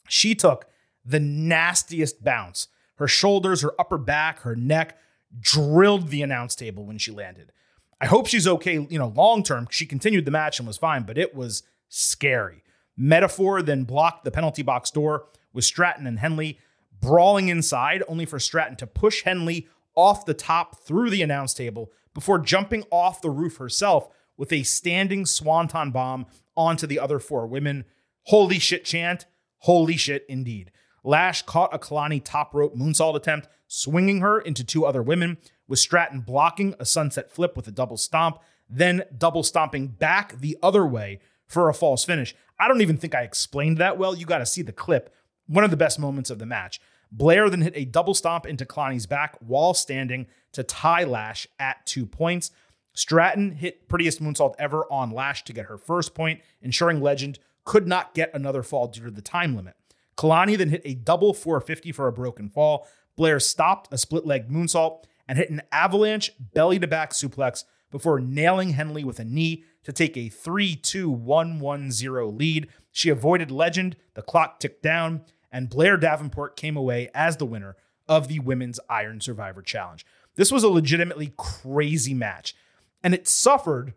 [0.09, 0.65] She took
[1.05, 2.67] the nastiest bounce.
[2.99, 4.97] Her shoulders, her upper back, her neck
[5.39, 7.53] drilled the announce table when she landed.
[8.01, 9.67] I hope she's okay, you know, long term.
[9.71, 12.61] She continued the match and was fine, but it was scary.
[12.97, 16.59] Meta-Four then blocked the penalty box door with Stratton and Henley
[17.01, 21.91] brawling inside, only for Stratton to push Henley off the top through the announce table
[22.13, 26.25] before jumping off the roof herself with a standing swanton bomb
[26.57, 27.85] onto the other four women.
[28.23, 29.25] Holy shit chant.
[29.59, 30.71] Holy shit indeed.
[31.03, 35.79] Lash caught a Kelani top rope moonsault attempt, swinging her into two other women, with
[35.79, 40.85] Stratton blocking a sunset flip with a double stomp, then double stomping back the other
[40.85, 42.35] way for a false finish.
[42.59, 44.15] I don't even think I explained that well.
[44.15, 45.13] You got to see the clip.
[45.47, 46.79] One of the best moments of the match.
[47.11, 51.85] Blair then hit a double stomp into Kelani's back while standing to tie Lash at
[51.85, 52.51] two points.
[52.93, 57.87] Stratton hit prettiest moonsault ever on Lash to get her first point, ensuring Legend could
[57.87, 59.75] not get another fall due to the time limit.
[60.19, 62.85] Kelani then hit a double 450 for a broken fall.
[63.15, 68.19] Blair stopped a split leg moonsault and hit an avalanche belly to back suplex before
[68.19, 72.67] nailing Henley with a knee to take a 3 2 1 1 0 lead.
[72.91, 75.21] She avoided Legend, the clock ticked down,
[75.53, 80.05] and Blair Davenport came away as the winner of the Women's Iron Survivor Challenge.
[80.35, 82.57] This was a legitimately crazy match,
[83.01, 83.93] and it suffered,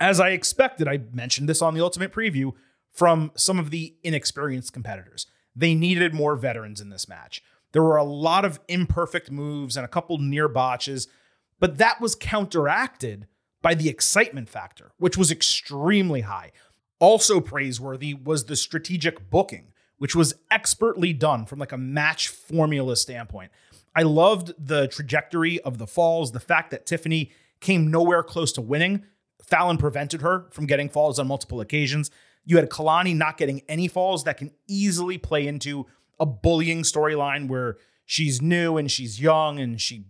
[0.00, 0.88] as I expected.
[0.88, 2.52] I mentioned this on the Ultimate Preview
[2.90, 5.26] from some of the inexperienced competitors.
[5.54, 7.42] They needed more veterans in this match.
[7.72, 11.08] There were a lot of imperfect moves and a couple near botches,
[11.58, 13.26] but that was counteracted
[13.62, 16.52] by the excitement factor, which was extremely high.
[16.98, 22.96] Also praiseworthy was the strategic booking, which was expertly done from like a match formula
[22.96, 23.50] standpoint.
[23.94, 28.60] I loved the trajectory of the falls, the fact that Tiffany came nowhere close to
[28.60, 29.04] winning.
[29.42, 32.10] Fallon prevented her from getting falls on multiple occasions.
[32.44, 35.86] You had Kelani not getting any falls that can easily play into
[36.18, 40.06] a bullying storyline where she's new and she's young and she,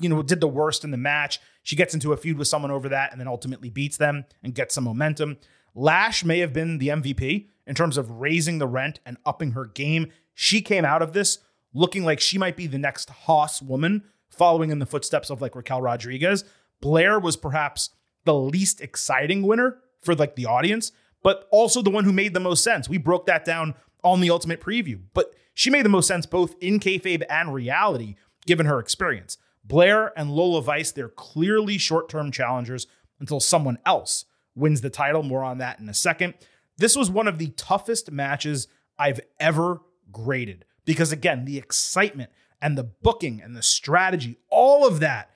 [0.00, 1.40] you know, did the worst in the match.
[1.62, 4.54] She gets into a feud with someone over that and then ultimately beats them and
[4.54, 5.38] gets some momentum.
[5.74, 9.66] Lash may have been the MVP in terms of raising the rent and upping her
[9.66, 10.10] game.
[10.34, 11.38] She came out of this
[11.74, 15.54] looking like she might be the next Hoss woman, following in the footsteps of like
[15.54, 16.44] Raquel Rodriguez.
[16.80, 17.90] Blair was perhaps
[18.24, 20.92] the least exciting winner for like the audience,
[21.26, 22.88] but also the one who made the most sense.
[22.88, 26.54] We broke that down on the ultimate preview, but she made the most sense both
[26.60, 28.14] in kayfabe and reality,
[28.46, 29.36] given her experience.
[29.64, 32.86] Blair and Lola Vice, they're clearly short term challengers
[33.18, 35.24] until someone else wins the title.
[35.24, 36.34] More on that in a second.
[36.78, 39.80] This was one of the toughest matches I've ever
[40.12, 42.30] graded because, again, the excitement
[42.62, 45.30] and the booking and the strategy, all of that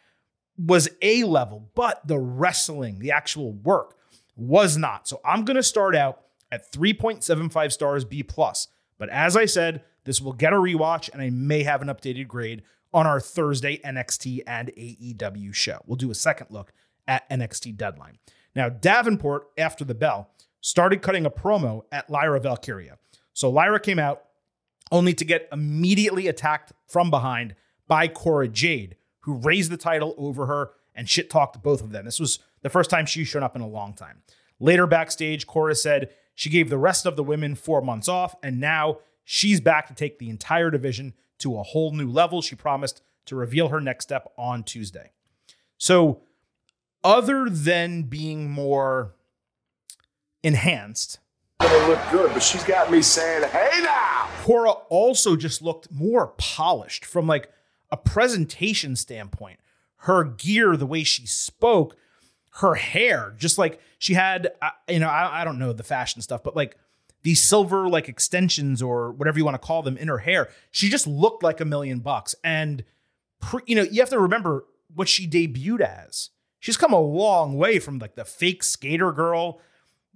[0.56, 3.96] was A level, but the wrestling, the actual work
[4.36, 5.08] was not.
[5.08, 8.68] So I'm going to start out at 3.75 stars B plus.
[8.98, 12.28] But as I said, this will get a rewatch and I may have an updated
[12.28, 12.62] grade
[12.92, 15.80] on our Thursday NXT and AEW show.
[15.86, 16.72] We'll do a second look
[17.06, 18.18] at NXT Deadline.
[18.54, 22.98] Now, Davenport, after the bell, started cutting a promo at Lyra Valkyria.
[23.32, 24.24] So Lyra came out
[24.90, 27.54] only to get immediately attacked from behind
[27.86, 32.04] by Cora Jade, who raised the title over her and shit talked both of them.
[32.04, 34.22] This was the first time she's shown up in a long time.
[34.58, 38.60] Later backstage, Cora said she gave the rest of the women four months off, and
[38.60, 42.42] now she's back to take the entire division to a whole new level.
[42.42, 45.12] She promised to reveal her next step on Tuesday.
[45.78, 46.22] So,
[47.02, 49.14] other than being more
[50.42, 51.18] enhanced
[51.60, 54.28] gonna look good, but she's got me saying, hey now!
[54.42, 57.50] Cora also just looked more polished from like
[57.90, 59.60] a presentation standpoint.
[59.98, 61.96] Her gear, the way she spoke,
[62.60, 66.20] her hair, just like she had, uh, you know, I, I don't know the fashion
[66.20, 66.76] stuff, but like
[67.22, 70.90] these silver like extensions or whatever you want to call them in her hair, she
[70.90, 72.34] just looked like a million bucks.
[72.44, 72.84] And,
[73.40, 76.30] pre, you know, you have to remember what she debuted as.
[76.58, 79.60] She's come a long way from like the fake skater girl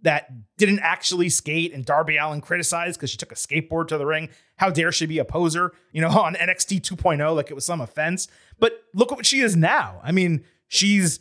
[0.03, 4.05] that didn't actually skate and Darby Allin criticized because she took a skateboard to the
[4.05, 4.29] ring.
[4.57, 7.81] How dare she be a poser, you know, on NXT 2.0 like it was some
[7.81, 8.29] offense.
[8.59, 10.01] But look at what she is now.
[10.05, 11.21] I mean, she's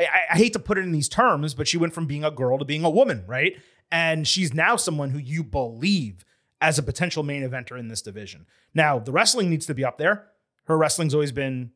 [0.00, 2.30] I, I, hate to put it in these terms, but she went from being a
[2.30, 3.56] girl to being a woman, right?
[3.90, 6.24] And she's now someone who you believe
[6.60, 8.46] as a potential main eventer in this division.
[8.74, 10.26] Now, the wrestling needs to be up there.
[10.64, 11.70] Her wrestling's always been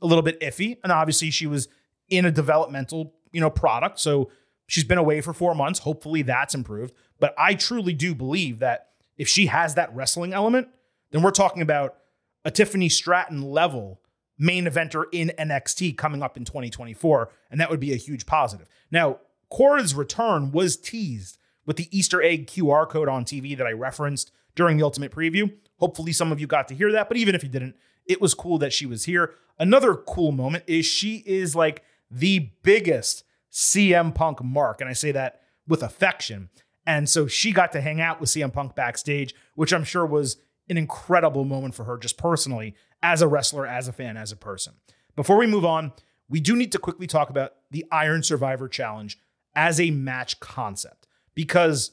[0.00, 1.68] a little bit iffy, and obviously she was
[2.08, 4.00] in a developmental, you know, product.
[4.00, 4.30] So
[4.68, 5.80] She's been away for four months.
[5.80, 6.94] Hopefully that's improved.
[7.18, 10.68] But I truly do believe that if she has that wrestling element,
[11.10, 11.96] then we're talking about
[12.44, 14.02] a Tiffany Stratton level
[14.38, 17.30] main eventer in NXT coming up in 2024.
[17.50, 18.68] And that would be a huge positive.
[18.90, 19.18] Now,
[19.50, 24.30] Cora's return was teased with the Easter egg QR code on TV that I referenced
[24.54, 25.52] during the Ultimate Preview.
[25.78, 27.08] Hopefully, some of you got to hear that.
[27.08, 29.34] But even if you didn't, it was cool that she was here.
[29.58, 34.80] Another cool moment is she is like the biggest CM Punk mark.
[34.80, 36.48] And I say that with affection.
[36.86, 40.38] And so she got to hang out with CM Punk backstage, which I'm sure was
[40.70, 44.36] an incredible moment for her, just personally, as a wrestler, as a fan, as a
[44.36, 44.74] person.
[45.16, 45.92] Before we move on,
[46.28, 49.18] we do need to quickly talk about the Iron Survivor Challenge
[49.54, 51.92] as a match concept because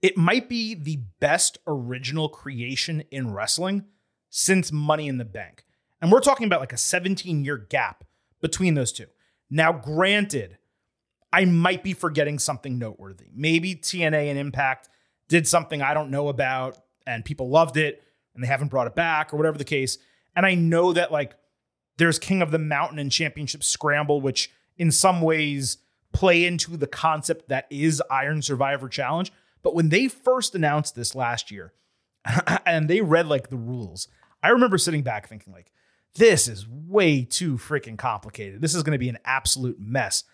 [0.00, 3.84] it might be the best original creation in wrestling
[4.28, 5.64] since Money in the Bank.
[6.00, 8.04] And we're talking about like a 17 year gap
[8.40, 9.06] between those two.
[9.48, 10.58] Now, granted,
[11.32, 13.26] I might be forgetting something noteworthy.
[13.32, 14.88] Maybe TNA and Impact
[15.28, 18.02] did something I don't know about and people loved it
[18.34, 19.98] and they haven't brought it back or whatever the case.
[20.34, 21.34] And I know that like
[21.98, 25.78] there's King of the Mountain and Championship Scramble, which in some ways
[26.12, 29.32] play into the concept that is Iron Survivor Challenge.
[29.62, 31.72] But when they first announced this last year
[32.66, 34.08] and they read like the rules,
[34.42, 35.72] I remember sitting back thinking like,
[36.14, 38.60] this is way too freaking complicated.
[38.60, 40.24] This is going to be an absolute mess.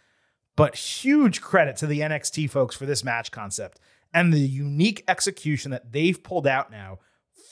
[0.57, 3.79] But huge credit to the NXT folks for this match concept
[4.13, 6.99] and the unique execution that they've pulled out now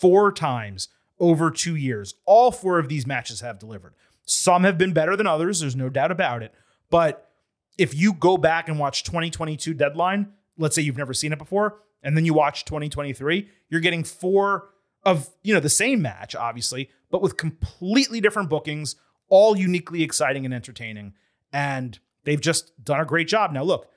[0.01, 2.15] four times over two years.
[2.25, 3.95] All four of these matches have delivered.
[4.25, 6.53] Some have been better than others, there's no doubt about it.
[6.91, 7.31] But
[7.79, 11.79] if you go back and watch 2022 deadline, let's say you've never seen it before,
[12.03, 14.71] and then you watch 2023, you're getting four
[15.05, 18.97] of, you know, the same match, obviously, but with completely different bookings,
[19.29, 21.15] all uniquely exciting and entertaining.
[21.53, 23.53] And they've just done a great job.
[23.53, 23.89] Now, look,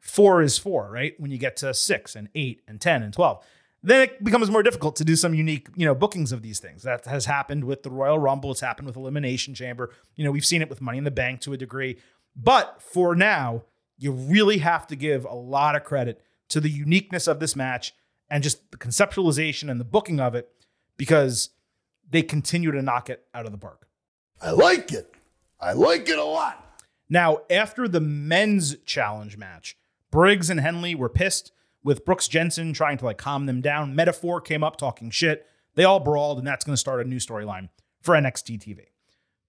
[0.00, 1.14] four is four, right?
[1.18, 3.44] When you get to six and eight and 10 and 12,
[3.82, 6.82] then it becomes more difficult to do some unique, you know, bookings of these things.
[6.82, 8.50] That has happened with the Royal Rumble.
[8.50, 9.90] It's happened with Elimination Chamber.
[10.16, 11.98] You know, we've seen it with Money in the Bank to a degree.
[12.34, 13.62] But for now,
[13.96, 17.94] you really have to give a lot of credit to the uniqueness of this match
[18.30, 20.50] and just the conceptualization and the booking of it
[20.96, 21.50] because
[22.10, 23.86] they continue to knock it out of the park.
[24.40, 25.14] I like it.
[25.60, 26.64] I like it a lot.
[27.08, 29.76] Now, after the men's challenge match,
[30.10, 33.94] Briggs and Henley were pissed with Brooks Jensen trying to like calm them down.
[33.94, 35.46] Meta-Four came up talking shit.
[35.74, 37.68] They all brawled, and that's going to start a new storyline
[38.02, 38.86] for NXT TV.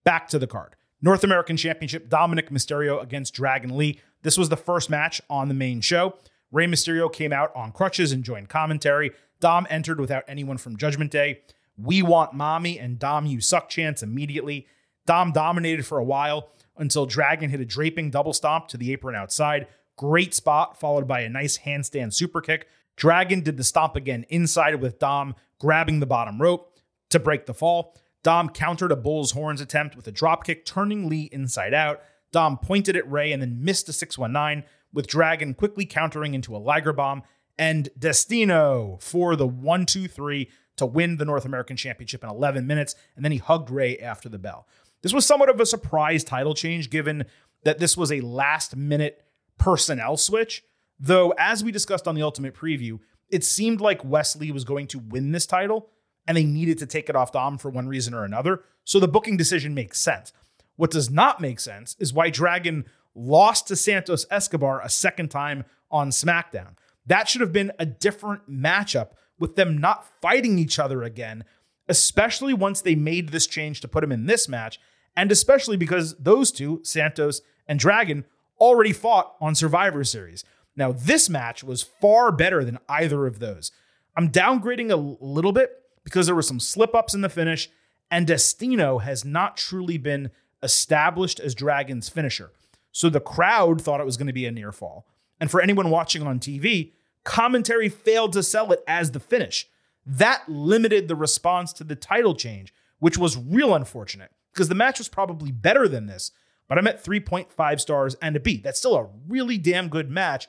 [0.03, 0.75] Back to the card.
[1.01, 3.99] North American Championship, Dominik Mysterio against Dragon Lee.
[4.21, 6.17] This was the first match on the main show.
[6.51, 9.11] Rey Mysterio came out on crutches and joined commentary.
[9.39, 11.41] Dom entered without anyone from Judgment Day.
[11.77, 14.67] We Want Mommy and Dom You Suck chance immediately.
[15.05, 19.15] Dom dominated for a while until Dragon hit a draping double stomp to the apron
[19.15, 19.67] outside.
[19.99, 22.69] Great spot, followed by a nice handstand super kick.
[22.95, 27.53] Dragon did the stomp again inside with Dom grabbing the bottom rope to break the
[27.53, 27.97] fall.
[28.23, 31.99] Dom countered a bull's horns attempt with a dropkick, turning Lee inside out.
[32.31, 36.59] Dom pointed at Rey and then missed a 619, with Dragon quickly countering into a
[36.59, 37.23] Liger bomb.
[37.57, 42.65] And Destino for the 1 2 3 to win the North American Championship in 11
[42.65, 44.65] minutes, and then he hugged Rey after the bell.
[45.01, 47.25] This was somewhat of a surprise title change given
[47.65, 49.25] that this was a last minute
[49.59, 50.63] personnel switch,
[50.99, 54.87] though, as we discussed on the Ultimate Preview, it seemed like Wes Lee was going
[54.87, 55.89] to win this title
[56.27, 58.63] and they needed to take it off Dom for one reason or another.
[58.83, 60.33] So the booking decision makes sense.
[60.75, 65.65] What does not make sense is why Dragon lost to Santos Escobar a second time
[65.91, 66.75] on SmackDown.
[67.05, 71.43] That should have been a different matchup with them not fighting each other again,
[71.87, 74.79] especially once they made this change to put him in this match,
[75.15, 78.25] and especially because those two, Santos and Dragon,
[78.59, 80.43] already fought on Survivor Series.
[80.75, 83.71] Now, this match was far better than either of those.
[84.15, 85.71] I'm downgrading a little bit
[86.03, 87.69] because there were some slip ups in the finish,
[88.09, 90.31] and Destino has not truly been
[90.63, 92.51] established as Dragon's finisher.
[92.91, 95.05] So the crowd thought it was going to be a near fall.
[95.39, 96.93] And for anyone watching on TV,
[97.23, 99.69] commentary failed to sell it as the finish.
[100.05, 104.97] That limited the response to the title change, which was real unfortunate because the match
[104.97, 106.31] was probably better than this,
[106.69, 108.61] but I'm at 3.5 stars and a B.
[108.63, 110.47] That's still a really damn good match.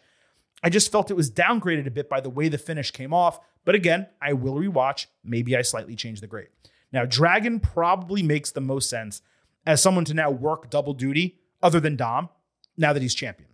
[0.62, 3.40] I just felt it was downgraded a bit by the way the finish came off.
[3.64, 5.06] But again, I will rewatch.
[5.24, 6.48] Maybe I slightly change the grade.
[6.92, 9.22] Now, Dragon probably makes the most sense
[9.66, 12.28] as someone to now work double duty other than Dom
[12.76, 13.50] now that he's champion.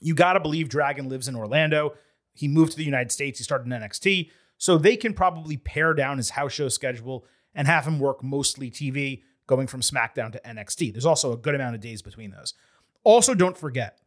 [0.00, 1.94] You got to believe Dragon lives in Orlando.
[2.34, 3.38] He moved to the United States.
[3.38, 4.30] He started in NXT.
[4.56, 8.70] So they can probably pare down his house show schedule and have him work mostly
[8.70, 10.92] TV, going from SmackDown to NXT.
[10.92, 12.54] There's also a good amount of days between those.
[13.02, 13.98] Also, don't forget,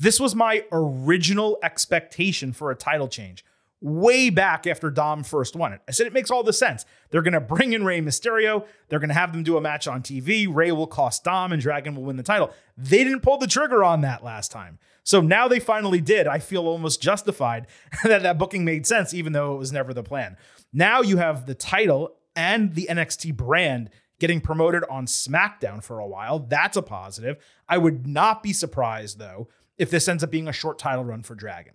[0.00, 3.44] this was my original expectation for a title change
[3.80, 5.80] way back after Dom first won it.
[5.86, 6.84] I said it makes all the sense.
[7.10, 8.66] They're going to bring in Rey Mysterio.
[8.88, 10.52] They're going to have them do a match on TV.
[10.52, 12.50] Rey will cost Dom and Dragon will win the title.
[12.76, 14.78] They didn't pull the trigger on that last time.
[15.04, 16.26] So now they finally did.
[16.26, 17.66] I feel almost justified
[18.04, 20.36] that that booking made sense, even though it was never the plan.
[20.72, 26.06] Now you have the title and the NXT brand getting promoted on SmackDown for a
[26.06, 26.40] while.
[26.40, 27.36] That's a positive.
[27.68, 31.22] I would not be surprised, though, if this ends up being a short title run
[31.22, 31.74] for Dragon.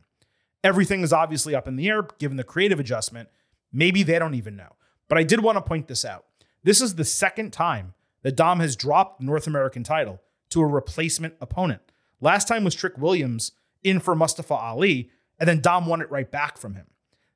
[0.64, 3.30] Everything is obviously up in the air given the creative adjustment.
[3.72, 4.76] Maybe they don't even know.
[5.08, 6.26] But I did want to point this out.
[6.64, 10.66] This is the second time that Dom has dropped the North American title to a
[10.66, 11.82] replacement opponent.
[12.22, 13.52] Last time was Trick Williams
[13.84, 16.88] in for Mustafa Ali, and then Dom won it right back from him.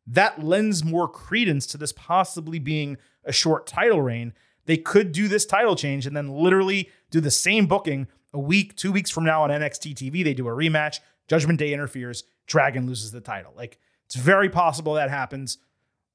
[0.06, 4.34] That lends more credence to this possibly being a short title reign.
[4.68, 8.76] They could do this title change and then literally do the same booking a week,
[8.76, 10.24] two weeks from now on NXT TV.
[10.24, 11.00] They do a rematch.
[11.28, 12.24] Judgment Day interferes.
[12.46, 13.54] Dragon loses the title.
[13.56, 15.58] Like it's very possible that happens.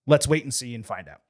[0.06, 1.20] Let's wait and see and find out.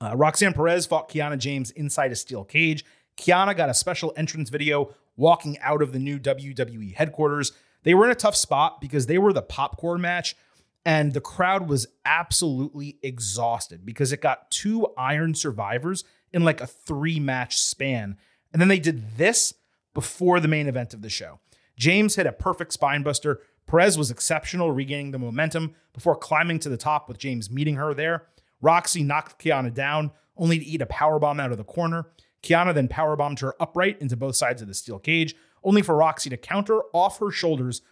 [0.00, 2.84] Uh, Roxanne Perez fought Kiana James inside a steel cage.
[3.16, 7.52] Kiana got a special entrance video walking out of the new WWE headquarters.
[7.84, 10.36] They were in a tough spot because they were the popcorn match,
[10.84, 16.66] and the crowd was absolutely exhausted because it got two Iron Survivors in like a
[16.66, 18.16] three match span.
[18.52, 19.54] And then they did this
[19.94, 21.40] before the main event of the show.
[21.78, 26.76] James hit a perfect spinebuster Perez was exceptional, regaining the momentum before climbing to the
[26.76, 28.26] top with James meeting her there.
[28.60, 32.06] Roxy knocked Kiana down, only to eat a powerbomb out of the corner.
[32.42, 36.28] Kiana then powerbombed her upright into both sides of the steel cage, only for Roxy
[36.30, 37.82] to counter off her shoulders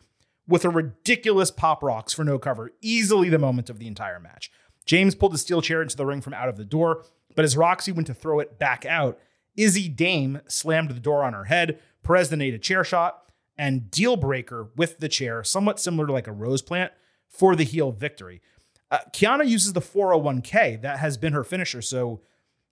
[0.51, 4.51] with a ridiculous pop rocks for no cover, easily the moment of the entire match.
[4.85, 7.05] James pulled the steel chair into the ring from out of the door,
[7.37, 9.19] but as Roxy went to throw it back out,
[9.57, 11.79] Izzy Dame slammed the door on her head.
[12.03, 16.27] Perez ate a chair shot and deal breaker with the chair, somewhat similar to like
[16.27, 16.93] a rose plant
[17.29, 18.43] for the heel victory.
[18.91, 20.83] Uh, Kiana uses the 401k.
[20.83, 21.83] That has been her finisher.
[21.83, 22.23] So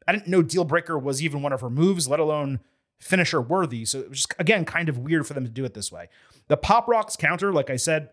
[0.07, 2.61] I didn't know deal breaker was even one of her moves, let alone
[2.99, 3.85] finisher worthy.
[3.85, 6.09] So it was just, again, kind of weird for them to do it this way.
[6.49, 8.11] The Pop Rocks counter, like I said,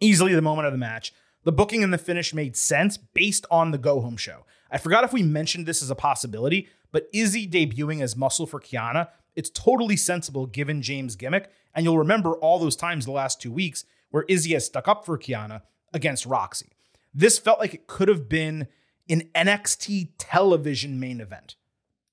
[0.00, 1.12] easily the moment of the match.
[1.44, 4.44] The booking and the finish made sense based on the go home show.
[4.70, 8.60] I forgot if we mentioned this as a possibility, but Izzy debuting as muscle for
[8.60, 11.50] Kiana it's totally sensible given James' gimmick.
[11.74, 15.06] And you'll remember all those times the last two weeks where Izzy has stuck up
[15.06, 15.62] for Kiana
[15.94, 16.72] against Roxy.
[17.14, 18.68] This felt like it could have been
[19.08, 21.56] an NXT television main event.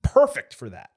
[0.02, 0.90] Perfect for that.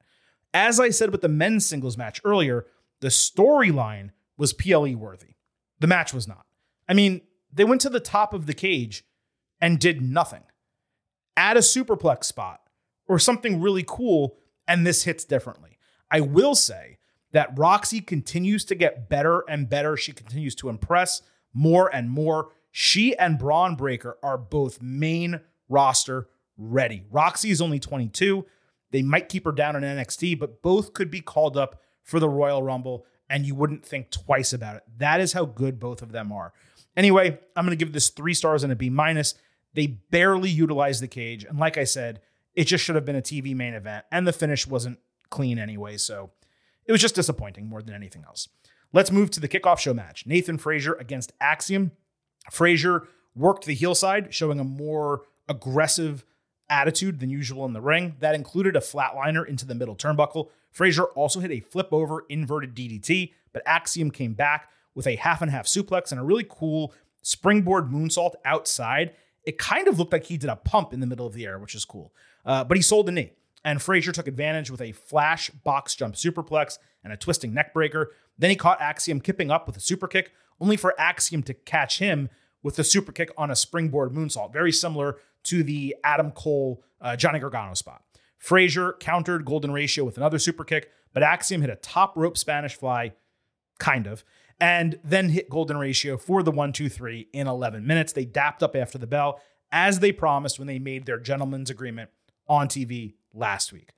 [0.54, 2.66] As I said with the men's singles match earlier,
[3.00, 5.36] the storyline was PLE worthy.
[5.80, 6.46] The match was not.
[6.88, 7.22] I mean,
[7.54, 9.06] they went to the top of the cage
[9.60, 10.44] and did nothing.
[11.38, 12.62] Add a superplex spot
[13.08, 14.38] or something really cool,
[14.68, 15.78] and this hits differently.
[16.10, 16.98] I will say
[17.32, 19.96] that Roxy continues to get better and better.
[19.96, 21.22] She continues to impress
[21.54, 22.50] more and more.
[22.72, 27.06] She and Bron Breakker are both main roster ready.
[27.10, 28.46] Roxy is only 22.
[28.92, 32.30] They might keep her down in NXT, but both could be called up for the
[32.30, 34.84] Royal Rumble, and you wouldn't think twice about it.
[34.98, 36.54] That is how good both of them are.
[36.96, 39.34] Anyway, I'm going to give this three stars and a B minus.
[39.74, 42.22] They barely utilized the cage, and like I said,
[42.54, 45.96] it just should have been a TV main event, and the finish wasn't clean anyway.
[45.98, 46.32] So
[46.86, 48.50] it was just disappointing more than anything else.
[48.92, 51.92] Let's move to the kickoff show match Nathan Frazer against Axiom.
[52.52, 56.26] Frazer worked the heel side, showing a more aggressive
[56.72, 58.16] attitude than usual in the ring.
[58.20, 60.50] That included a flatliner into the middle turnbuckle.
[60.72, 65.42] Frazer also hit a flip over inverted DDT, but Axiom came back with a half
[65.42, 69.14] and half suplex and a really cool springboard moonsault outside.
[69.44, 71.60] It kind of looked like he did a pump in the middle of the air,
[71.60, 72.14] which is cool.
[72.46, 73.34] Uh, but he sold the knee.
[73.64, 78.08] and Frazer took advantage with a flash box jump superplex and a twisting neckbreaker.
[78.38, 82.00] Then he caught Axiom kipping up with a super kick, only for Axiom to catch
[82.00, 82.30] him
[82.64, 87.16] with a super kick on a springboard moonsault, very similar to the Adam Cole uh,
[87.16, 88.04] Johnny Gargano spot.
[88.38, 92.76] Frazer countered Golden Ratio with another super kick, but Axiom hit a top rope Spanish
[92.76, 93.14] fly,
[93.80, 94.24] kind of,
[94.60, 98.14] and then hit Golden Ratio for the one, two, three in 11 minutes.
[98.14, 99.40] They dapped up after the bell,
[99.72, 102.10] as they promised when they made their gentleman's agreement
[102.48, 103.94] on TV last week.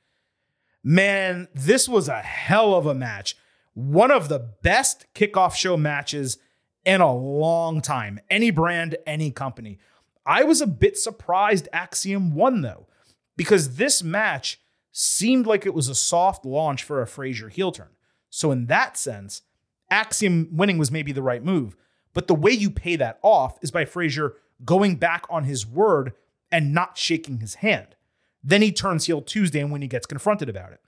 [0.83, 3.37] Man, this was a hell of a match.
[3.73, 6.37] One of the best kickoff show matches
[6.85, 8.19] in a long time.
[8.29, 9.79] Any brand, any company.
[10.25, 12.87] I was a bit surprised Axiom won, though,
[13.35, 14.59] because this match
[14.91, 17.89] seemed like it was a soft launch for a Frazer heel turn.
[18.29, 19.41] So, in that sense,
[19.89, 21.75] Axiom winning was maybe the right move.
[22.13, 26.13] But the way you pay that off is by Frazer going back on his word
[26.51, 27.95] and not shaking his hand.
[28.43, 30.81] Then he turns heel Tuesday and when he gets confronted about it.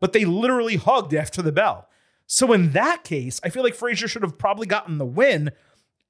[0.00, 1.88] But they literally hugged after the bell.
[2.26, 5.52] So in that case, I feel like Frazer should have probably gotten the win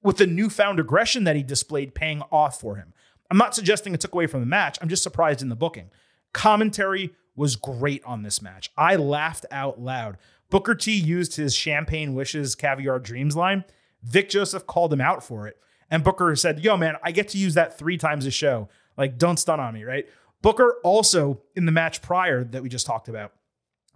[0.06, 2.94] with the newfound aggression that he displayed paying off for him.
[3.28, 4.78] I'm not suggesting it took away from the match.
[4.80, 5.90] I'm just surprised in the booking.
[6.32, 8.70] Commentary was great on this match.
[8.76, 10.16] I laughed out loud.
[10.48, 13.64] Booker T used his champagne wishes, caviar dreams line.
[14.04, 15.58] Vic Joseph called him out for it.
[15.90, 18.68] And Booker said, Yo, man, I get to use that three times a show.
[18.96, 20.06] Like, don't stun on me, right?
[20.40, 23.32] Booker also, in the match prior that we just talked about,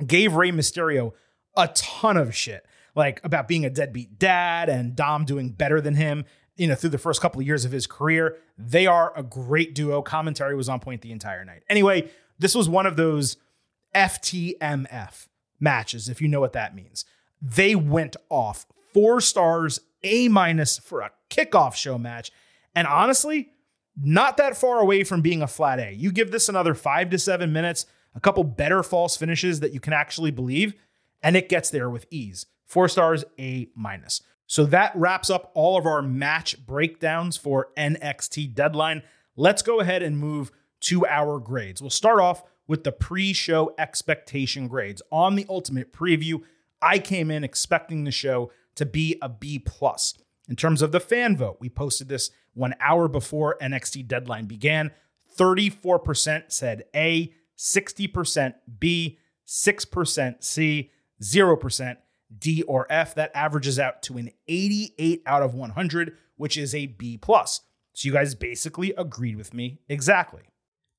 [0.04, 1.12] gave Rey Mysterio
[1.56, 5.94] a ton of shit, like about being a deadbeat dad and Dom doing better than
[5.94, 6.24] him,
[6.56, 8.36] you know, through the first couple of years of his career.
[8.58, 10.02] They are a great duo.
[10.02, 11.62] Commentary was on point the entire night.
[11.68, 13.36] Anyway, this was one of those
[13.94, 15.28] FTMF
[15.58, 17.04] matches, if you know what that means.
[17.40, 22.30] They went off four stars, A minus for a kickoff show match.
[22.74, 23.50] And honestly,
[24.02, 25.92] not that far away from being a flat A.
[25.92, 29.80] You give this another five to seven minutes, a couple better false finishes that you
[29.80, 30.74] can actually believe,
[31.22, 32.46] and it gets there with ease.
[32.70, 34.22] Four stars, A minus.
[34.46, 39.02] So that wraps up all of our match breakdowns for NXT Deadline.
[39.34, 40.52] Let's go ahead and move
[40.82, 41.80] to our grades.
[41.80, 45.02] We'll start off with the pre-show expectation grades.
[45.10, 46.42] On the ultimate preview,
[46.80, 50.14] I came in expecting the show to be a B plus.
[50.48, 54.92] In terms of the fan vote, we posted this one hour before NXT deadline began.
[55.36, 60.90] 34% said A, 60% B, 6% C,
[61.20, 61.96] 0%
[62.36, 63.14] D or F.
[63.14, 67.62] That averages out to an 88 out of 100, which is a B plus.
[67.92, 70.42] So you guys basically agreed with me exactly.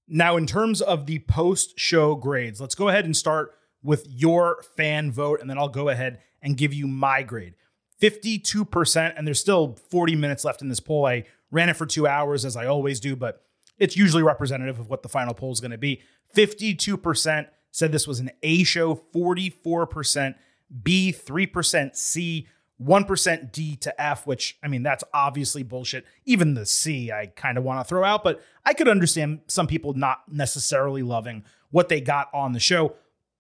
[0.08, 4.62] Now, in terms of the post show grades, let's go ahead and start with your
[4.76, 7.56] fan vote, and then I'll go ahead and give you my grade.
[8.02, 11.06] 52%, and there's still 40 minutes left in this poll.
[11.06, 13.44] I ran it for two hours, as I always do, but
[13.78, 16.02] it's usually representative of what the final poll is going to be.
[16.36, 20.36] 52% said this was an A show, 44%
[20.84, 22.48] B, 3% C,
[22.82, 26.06] 1% D to F, which, I mean, that's obviously bullshit.
[26.26, 29.68] Even the C, I kind of want to throw out, but I could understand some
[29.68, 32.96] people not necessarily loving what they got on the show.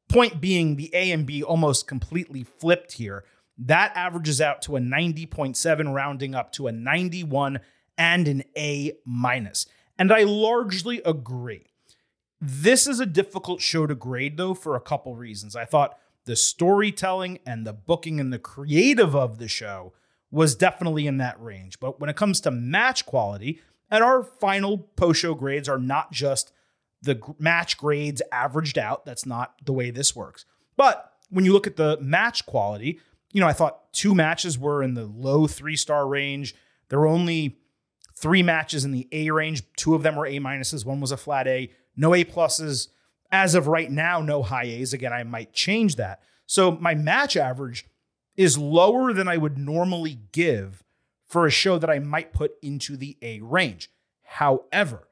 [0.07, 3.23] Point being, the A and B almost completely flipped here.
[3.57, 7.59] That averages out to a 90.7, rounding up to a 91
[7.97, 9.65] and an A minus.
[9.97, 11.67] And I largely agree.
[12.39, 15.55] This is a difficult show to grade, though, for a couple reasons.
[15.55, 19.93] I thought the storytelling and the booking and the creative of the show
[20.29, 21.79] was definitely in that range.
[21.79, 26.11] But when it comes to match quality, and our final post show grades are not
[26.11, 26.53] just
[27.01, 30.45] the match grades averaged out, that's not the way this works.
[30.77, 32.99] But when you look at the match quality,
[33.33, 36.55] you know, I thought two matches were in the low three star range.
[36.89, 37.57] There were only
[38.15, 39.63] three matches in the A range.
[39.75, 40.85] Two of them were A minuses.
[40.85, 41.71] One was a flat A.
[41.97, 42.87] No A pluses.
[43.31, 44.93] As of right now, no high A's.
[44.93, 46.21] Again, I might change that.
[46.45, 47.85] So my match average
[48.35, 50.83] is lower than I would normally give
[51.25, 53.89] for a show that I might put into the A range.
[54.23, 55.07] However,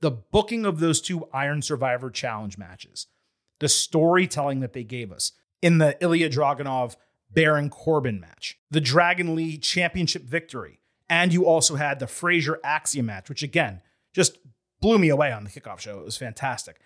[0.00, 3.06] the booking of those two Iron Survivor Challenge matches,
[3.60, 6.96] the storytelling that they gave us in the Ilja Dragunov
[7.32, 13.06] Baron Corbin match, the Dragon Lee Championship victory, and you also had the Frazer Axiom
[13.06, 14.38] match, which again just
[14.80, 16.00] blew me away on the kickoff show.
[16.00, 16.80] It was fantastic.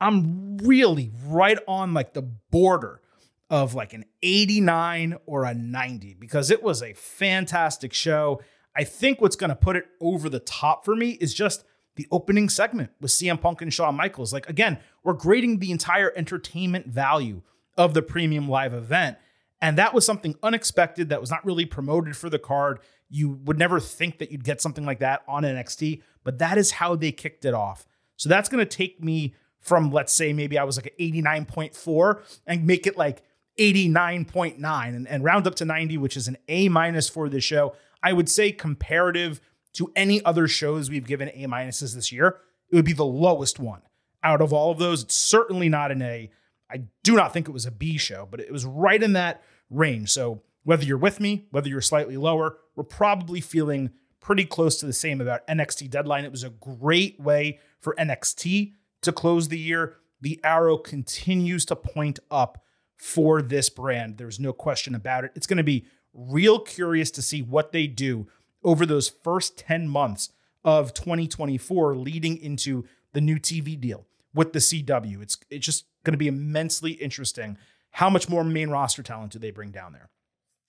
[0.00, 3.00] I'm really right on like the border
[3.48, 8.40] of like an 89 or a 90 because it was a fantastic show.
[8.74, 12.06] I think what's going to put it over the top for me is just the
[12.10, 14.32] opening segment with CM Punk and Shawn Michaels.
[14.32, 17.42] Like, again, we're grading the entire entertainment value
[17.76, 19.16] of the premium live event.
[19.62, 22.80] And that was something unexpected that was not really promoted for the card.
[23.08, 26.72] You would never think that you'd get something like that on NXT, but that is
[26.72, 27.86] how they kicked it off.
[28.16, 32.40] So that's going to take me from, let's say, maybe I was like an 89.4
[32.46, 33.22] and make it like
[33.58, 37.74] 89.9 and, and round up to 90, which is an A minus for this show.
[38.02, 39.40] I would say comparative
[39.74, 42.38] to any other shows we've given A minuses this year,
[42.70, 43.82] it would be the lowest one
[44.22, 45.02] out of all of those.
[45.02, 46.30] It's certainly not an A.
[46.70, 49.42] I do not think it was a B show, but it was right in that
[49.70, 50.10] range.
[50.10, 53.90] So whether you're with me, whether you're slightly lower, we're probably feeling
[54.20, 56.24] pretty close to the same about NXT deadline.
[56.24, 58.72] It was a great way for NXT
[59.06, 59.96] to close the year.
[60.20, 62.62] The arrow continues to point up
[62.96, 64.18] for this brand.
[64.18, 65.32] There's no question about it.
[65.34, 68.26] It's going to be real curious to see what they do
[68.62, 70.30] over those first 10 months
[70.64, 75.22] of 2024 leading into the new TV deal with the CW.
[75.22, 77.56] It's it's just going to be immensely interesting
[77.92, 80.10] how much more main roster talent do they bring down there?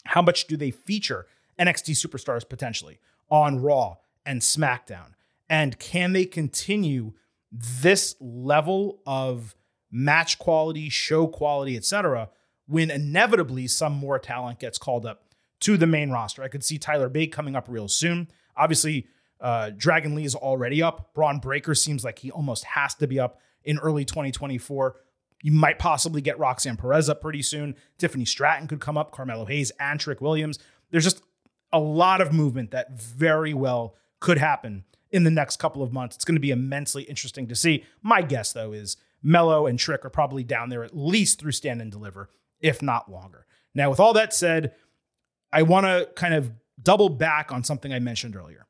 [0.06, 1.28] How much do they feature
[1.60, 5.16] NXT superstars potentially on Raw and SmackDown?
[5.50, 7.14] And can they continue
[7.52, 9.56] this level of
[9.92, 12.30] match quality, show quality, etc.,
[12.68, 15.24] when inevitably some more talent gets called up
[15.62, 16.44] to the main roster.
[16.44, 18.28] I could see Tyler Bate coming up real soon.
[18.56, 19.08] Obviously,
[19.40, 21.14] uh, Dragon Lee is already up.
[21.14, 24.96] Bron Breakker seems like he almost has to be up in early 2024.
[25.44, 27.76] You might possibly get Roxanne Perez up pretty soon.
[27.98, 30.60] Tiffany Stratton could come up, Carmelo Hayes, and Trick Williams.
[30.90, 31.22] There's just
[31.72, 36.16] a lot of movement that very well could happen in the next couple of months.
[36.16, 37.86] It's going to be immensely interesting to see.
[38.02, 41.82] My guess, though, is Mello and Trick are probably down there at least through stand
[41.82, 42.30] and deliver,
[42.60, 43.46] if not longer.
[43.74, 44.74] Now, with all that said,
[45.52, 46.52] I want to kind of
[46.82, 48.68] double back on something I mentioned earlier.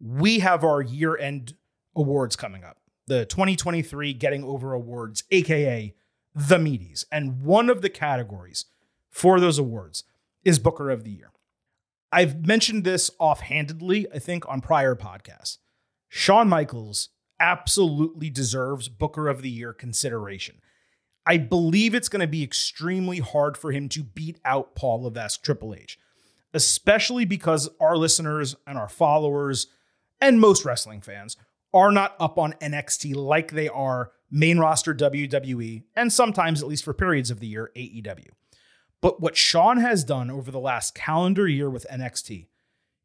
[0.00, 1.54] We have our year end
[1.94, 5.94] awards coming up, the 2023 Getting Over Awards, AKA
[6.34, 7.04] the Meaties.
[7.10, 8.66] And one of the categories
[9.10, 10.04] for those awards
[10.44, 11.32] is Booker of the Year.
[12.12, 15.58] I've mentioned this offhandedly, I think, on prior podcasts.
[16.08, 20.60] Shawn Michaels absolutely deserves Booker of the Year consideration.
[21.26, 25.42] I believe it's going to be extremely hard for him to beat out Paul Levesque
[25.42, 25.98] Triple H,
[26.54, 29.66] especially because our listeners and our followers
[30.20, 31.36] and most wrestling fans
[31.74, 36.84] are not up on NXT like they are main roster WWE and sometimes, at least
[36.84, 38.28] for periods of the year, AEW.
[39.02, 42.46] But what Shawn has done over the last calendar year with NXT,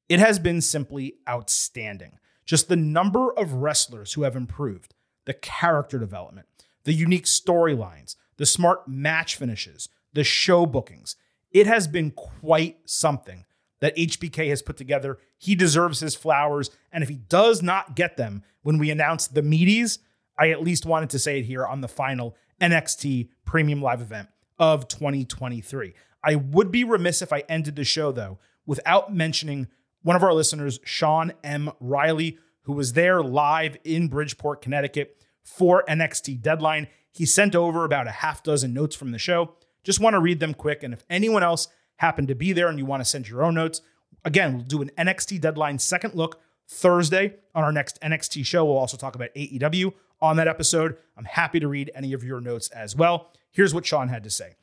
[0.07, 2.19] it has been simply outstanding.
[2.45, 4.93] Just the number of wrestlers who have improved,
[5.25, 6.47] the character development,
[6.83, 11.15] the unique storylines, the smart match finishes, the show bookings.
[11.51, 13.45] It has been quite something
[13.81, 15.17] that HBK has put together.
[15.37, 16.69] He deserves his flowers.
[16.91, 19.99] And if he does not get them when we announce the meaties,
[20.37, 24.29] I at least wanted to say it here on the final NXT Premium Live event
[24.57, 25.93] of 2023.
[26.23, 29.67] I would be remiss if I ended the show, though, without mentioning
[30.03, 31.71] one of our listeners, Sean M.
[31.79, 36.87] Riley, who was there live in Bridgeport, Connecticut for NXT Deadline.
[37.11, 39.55] He sent over about a half dozen notes from the show.
[39.83, 40.83] Just want to read them quick.
[40.83, 43.55] And if anyone else happened to be there and you want to send your own
[43.55, 43.81] notes,
[44.23, 48.63] again, we'll do an NXT Deadline second look Thursday on our next NXT show.
[48.65, 50.97] We'll also talk about AEW on that episode.
[51.17, 53.31] I'm happy to read any of your notes as well.
[53.51, 54.55] Here's what Sean had to say.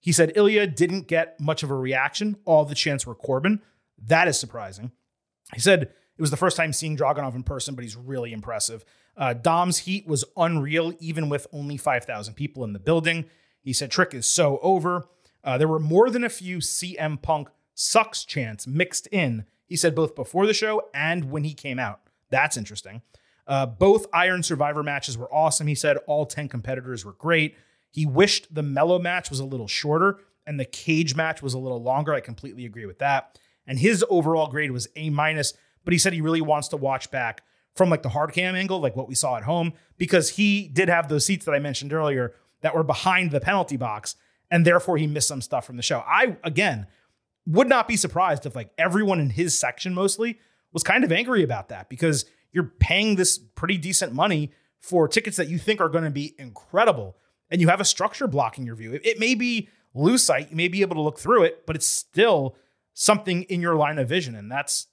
[0.00, 2.36] He said Ilja didn't get much of a reaction.
[2.46, 3.60] All the chants were Corbin.
[4.06, 4.92] That is surprising.
[5.54, 8.84] He said it was the first time seeing Dragunov in person, but he's really impressive.
[9.16, 13.26] Uh, Dom's heat was unreal, even with only 5,000 people in the building.
[13.62, 15.08] He said Trick is so over.
[15.42, 19.44] Uh, there were more than a few CM Punk sucks chants mixed in.
[19.66, 22.00] He said both before the show and when he came out.
[22.30, 23.02] That's interesting.
[23.46, 25.66] Uh, both Iron Survivor matches were awesome.
[25.66, 27.56] He said all 10 competitors were great.
[27.90, 31.58] He wished the Mello match was a little shorter and the cage match was a
[31.58, 32.14] little longer.
[32.14, 33.38] I completely agree with that.
[33.66, 35.54] And his overall grade was A minus,
[35.84, 37.42] but he said he really wants to watch back
[37.74, 40.88] from like the hard cam angle, like what we saw at home, because he did
[40.88, 44.16] have those seats that I mentioned earlier that were behind the penalty box,
[44.50, 46.02] and therefore he missed some stuff from the show.
[46.06, 46.86] I again
[47.46, 50.38] would not be surprised if like everyone in his section mostly
[50.72, 55.36] was kind of angry about that because you're paying this pretty decent money for tickets
[55.36, 57.16] that you think are going to be incredible
[57.50, 58.92] and you have a structure blocking your view.
[58.92, 61.76] It, it may be loose sight, you may be able to look through it, but
[61.76, 62.56] it's still
[63.00, 64.34] something in your line of vision.
[64.34, 64.86] And that's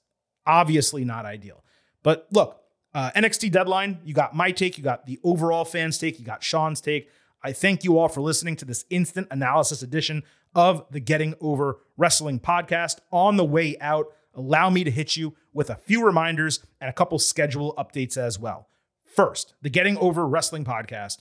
[0.46, 1.62] obviously not ideal.
[2.02, 2.58] But look,
[2.94, 6.42] uh, NXT deadline, you got my take, you got the overall fans' take, you got
[6.42, 7.10] Sean's take.
[7.42, 10.22] I thank you all for listening to this instant analysis edition
[10.54, 12.96] of the Getting Over Wrestling podcast.
[13.12, 16.94] On the way out, allow me to hit you with a few reminders and a
[16.94, 18.68] couple schedule updates as well.
[19.04, 21.18] First, the Getting Over Wrestling podcast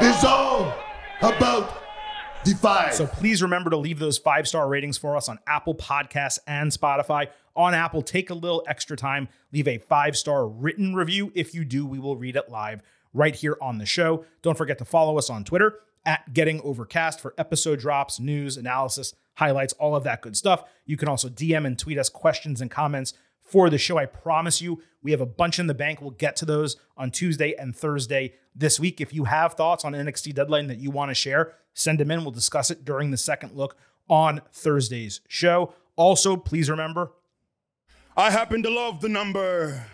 [0.00, 0.74] is all
[1.22, 1.87] about
[2.44, 2.90] Defy.
[2.90, 6.70] So please remember to leave those five star ratings for us on Apple Podcasts and
[6.70, 7.28] Spotify.
[7.56, 11.32] On Apple, take a little extra time, leave a five star written review.
[11.34, 12.82] If you do, we will read it live
[13.12, 14.24] right here on the show.
[14.42, 19.14] Don't forget to follow us on Twitter at Getting Overcast for episode drops, news, analysis,
[19.34, 20.64] highlights, all of that good stuff.
[20.86, 23.12] You can also DM and tweet us questions and comments
[23.48, 23.98] for the show.
[23.98, 26.00] I promise you, we have a bunch in the bank.
[26.00, 29.00] We'll get to those on Tuesday and Thursday this week.
[29.00, 32.22] If you have thoughts on NXT deadline that you want to share, send them in.
[32.22, 33.76] We'll discuss it during the second look
[34.08, 35.74] on Thursday's show.
[35.96, 37.12] Also, please remember
[38.16, 39.86] I happen to love the number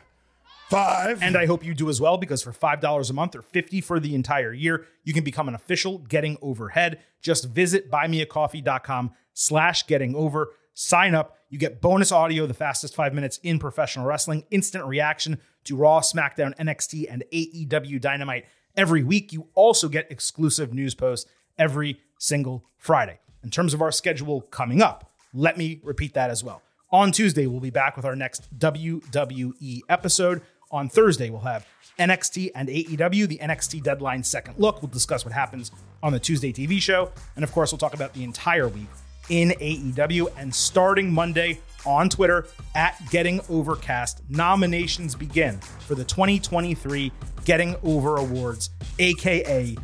[0.71, 1.23] five.
[1.23, 4.01] And I hope you do as well because for $5 a month or 50 for
[4.01, 7.01] the entire year, you can become an official Getting Overhead.
[7.21, 10.53] Just visit buymeacoffee.com slash getting over.
[10.73, 11.39] Sign up.
[11.55, 16.01] You get bonus audio, the fastest five minutes in professional wrestling, instant reaction to Raw,
[16.01, 18.47] SmackDown, NXT, and AEW Dynamite
[18.77, 19.33] every week.
[19.33, 23.21] You also get exclusive news posts every single Friday.
[23.45, 26.61] In terms of our schedule coming up, let me repeat that as well.
[26.91, 30.43] On Tuesday, we'll be back with our next WWE episode.
[30.73, 31.69] On Thursday, we'll have
[32.01, 34.83] NXT and AEW, the NXT Deadline second look.
[34.83, 35.71] We'll discuss what happens
[36.03, 37.13] on the Tuesday TV show.
[37.37, 38.89] And of course, we'll talk about the entire week
[39.29, 40.29] in AEW.
[40.37, 47.13] And starting Monday on Twitter at Getting Overcast, nominations begin for the 2023
[47.45, 49.77] Getting Over Awards, aka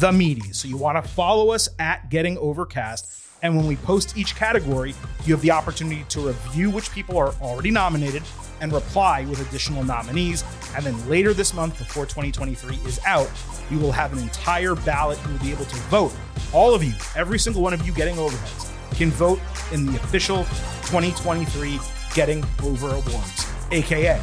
[0.00, 0.56] the Meaties.
[0.56, 3.18] So you want to follow us at Getting Overcast.
[3.42, 7.34] And when we post each category, you have the opportunity to review which people are
[7.40, 8.22] already nominated
[8.60, 10.44] and reply with additional nominees.
[10.76, 13.28] And then later this month, before 2023 is out,
[13.70, 15.18] we will have an entire ballot.
[15.18, 16.14] And You will be able to vote.
[16.52, 19.40] All of you, every single one of you getting overheads, can vote
[19.72, 20.44] in the official
[20.84, 21.78] 2023
[22.14, 24.20] Getting Over Awards, aka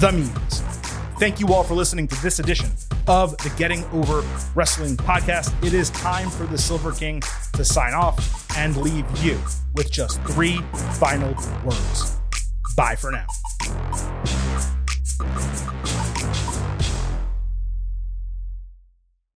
[0.00, 0.60] the Memes.
[1.18, 2.70] Thank you all for listening to this edition
[3.06, 4.24] of the Getting Over
[4.54, 5.52] Wrestling podcast.
[5.64, 7.22] It is time for the Silver King
[7.52, 9.38] to sign off and leave you
[9.74, 10.58] with just three
[10.98, 12.16] final words.
[12.76, 13.26] Bye for now.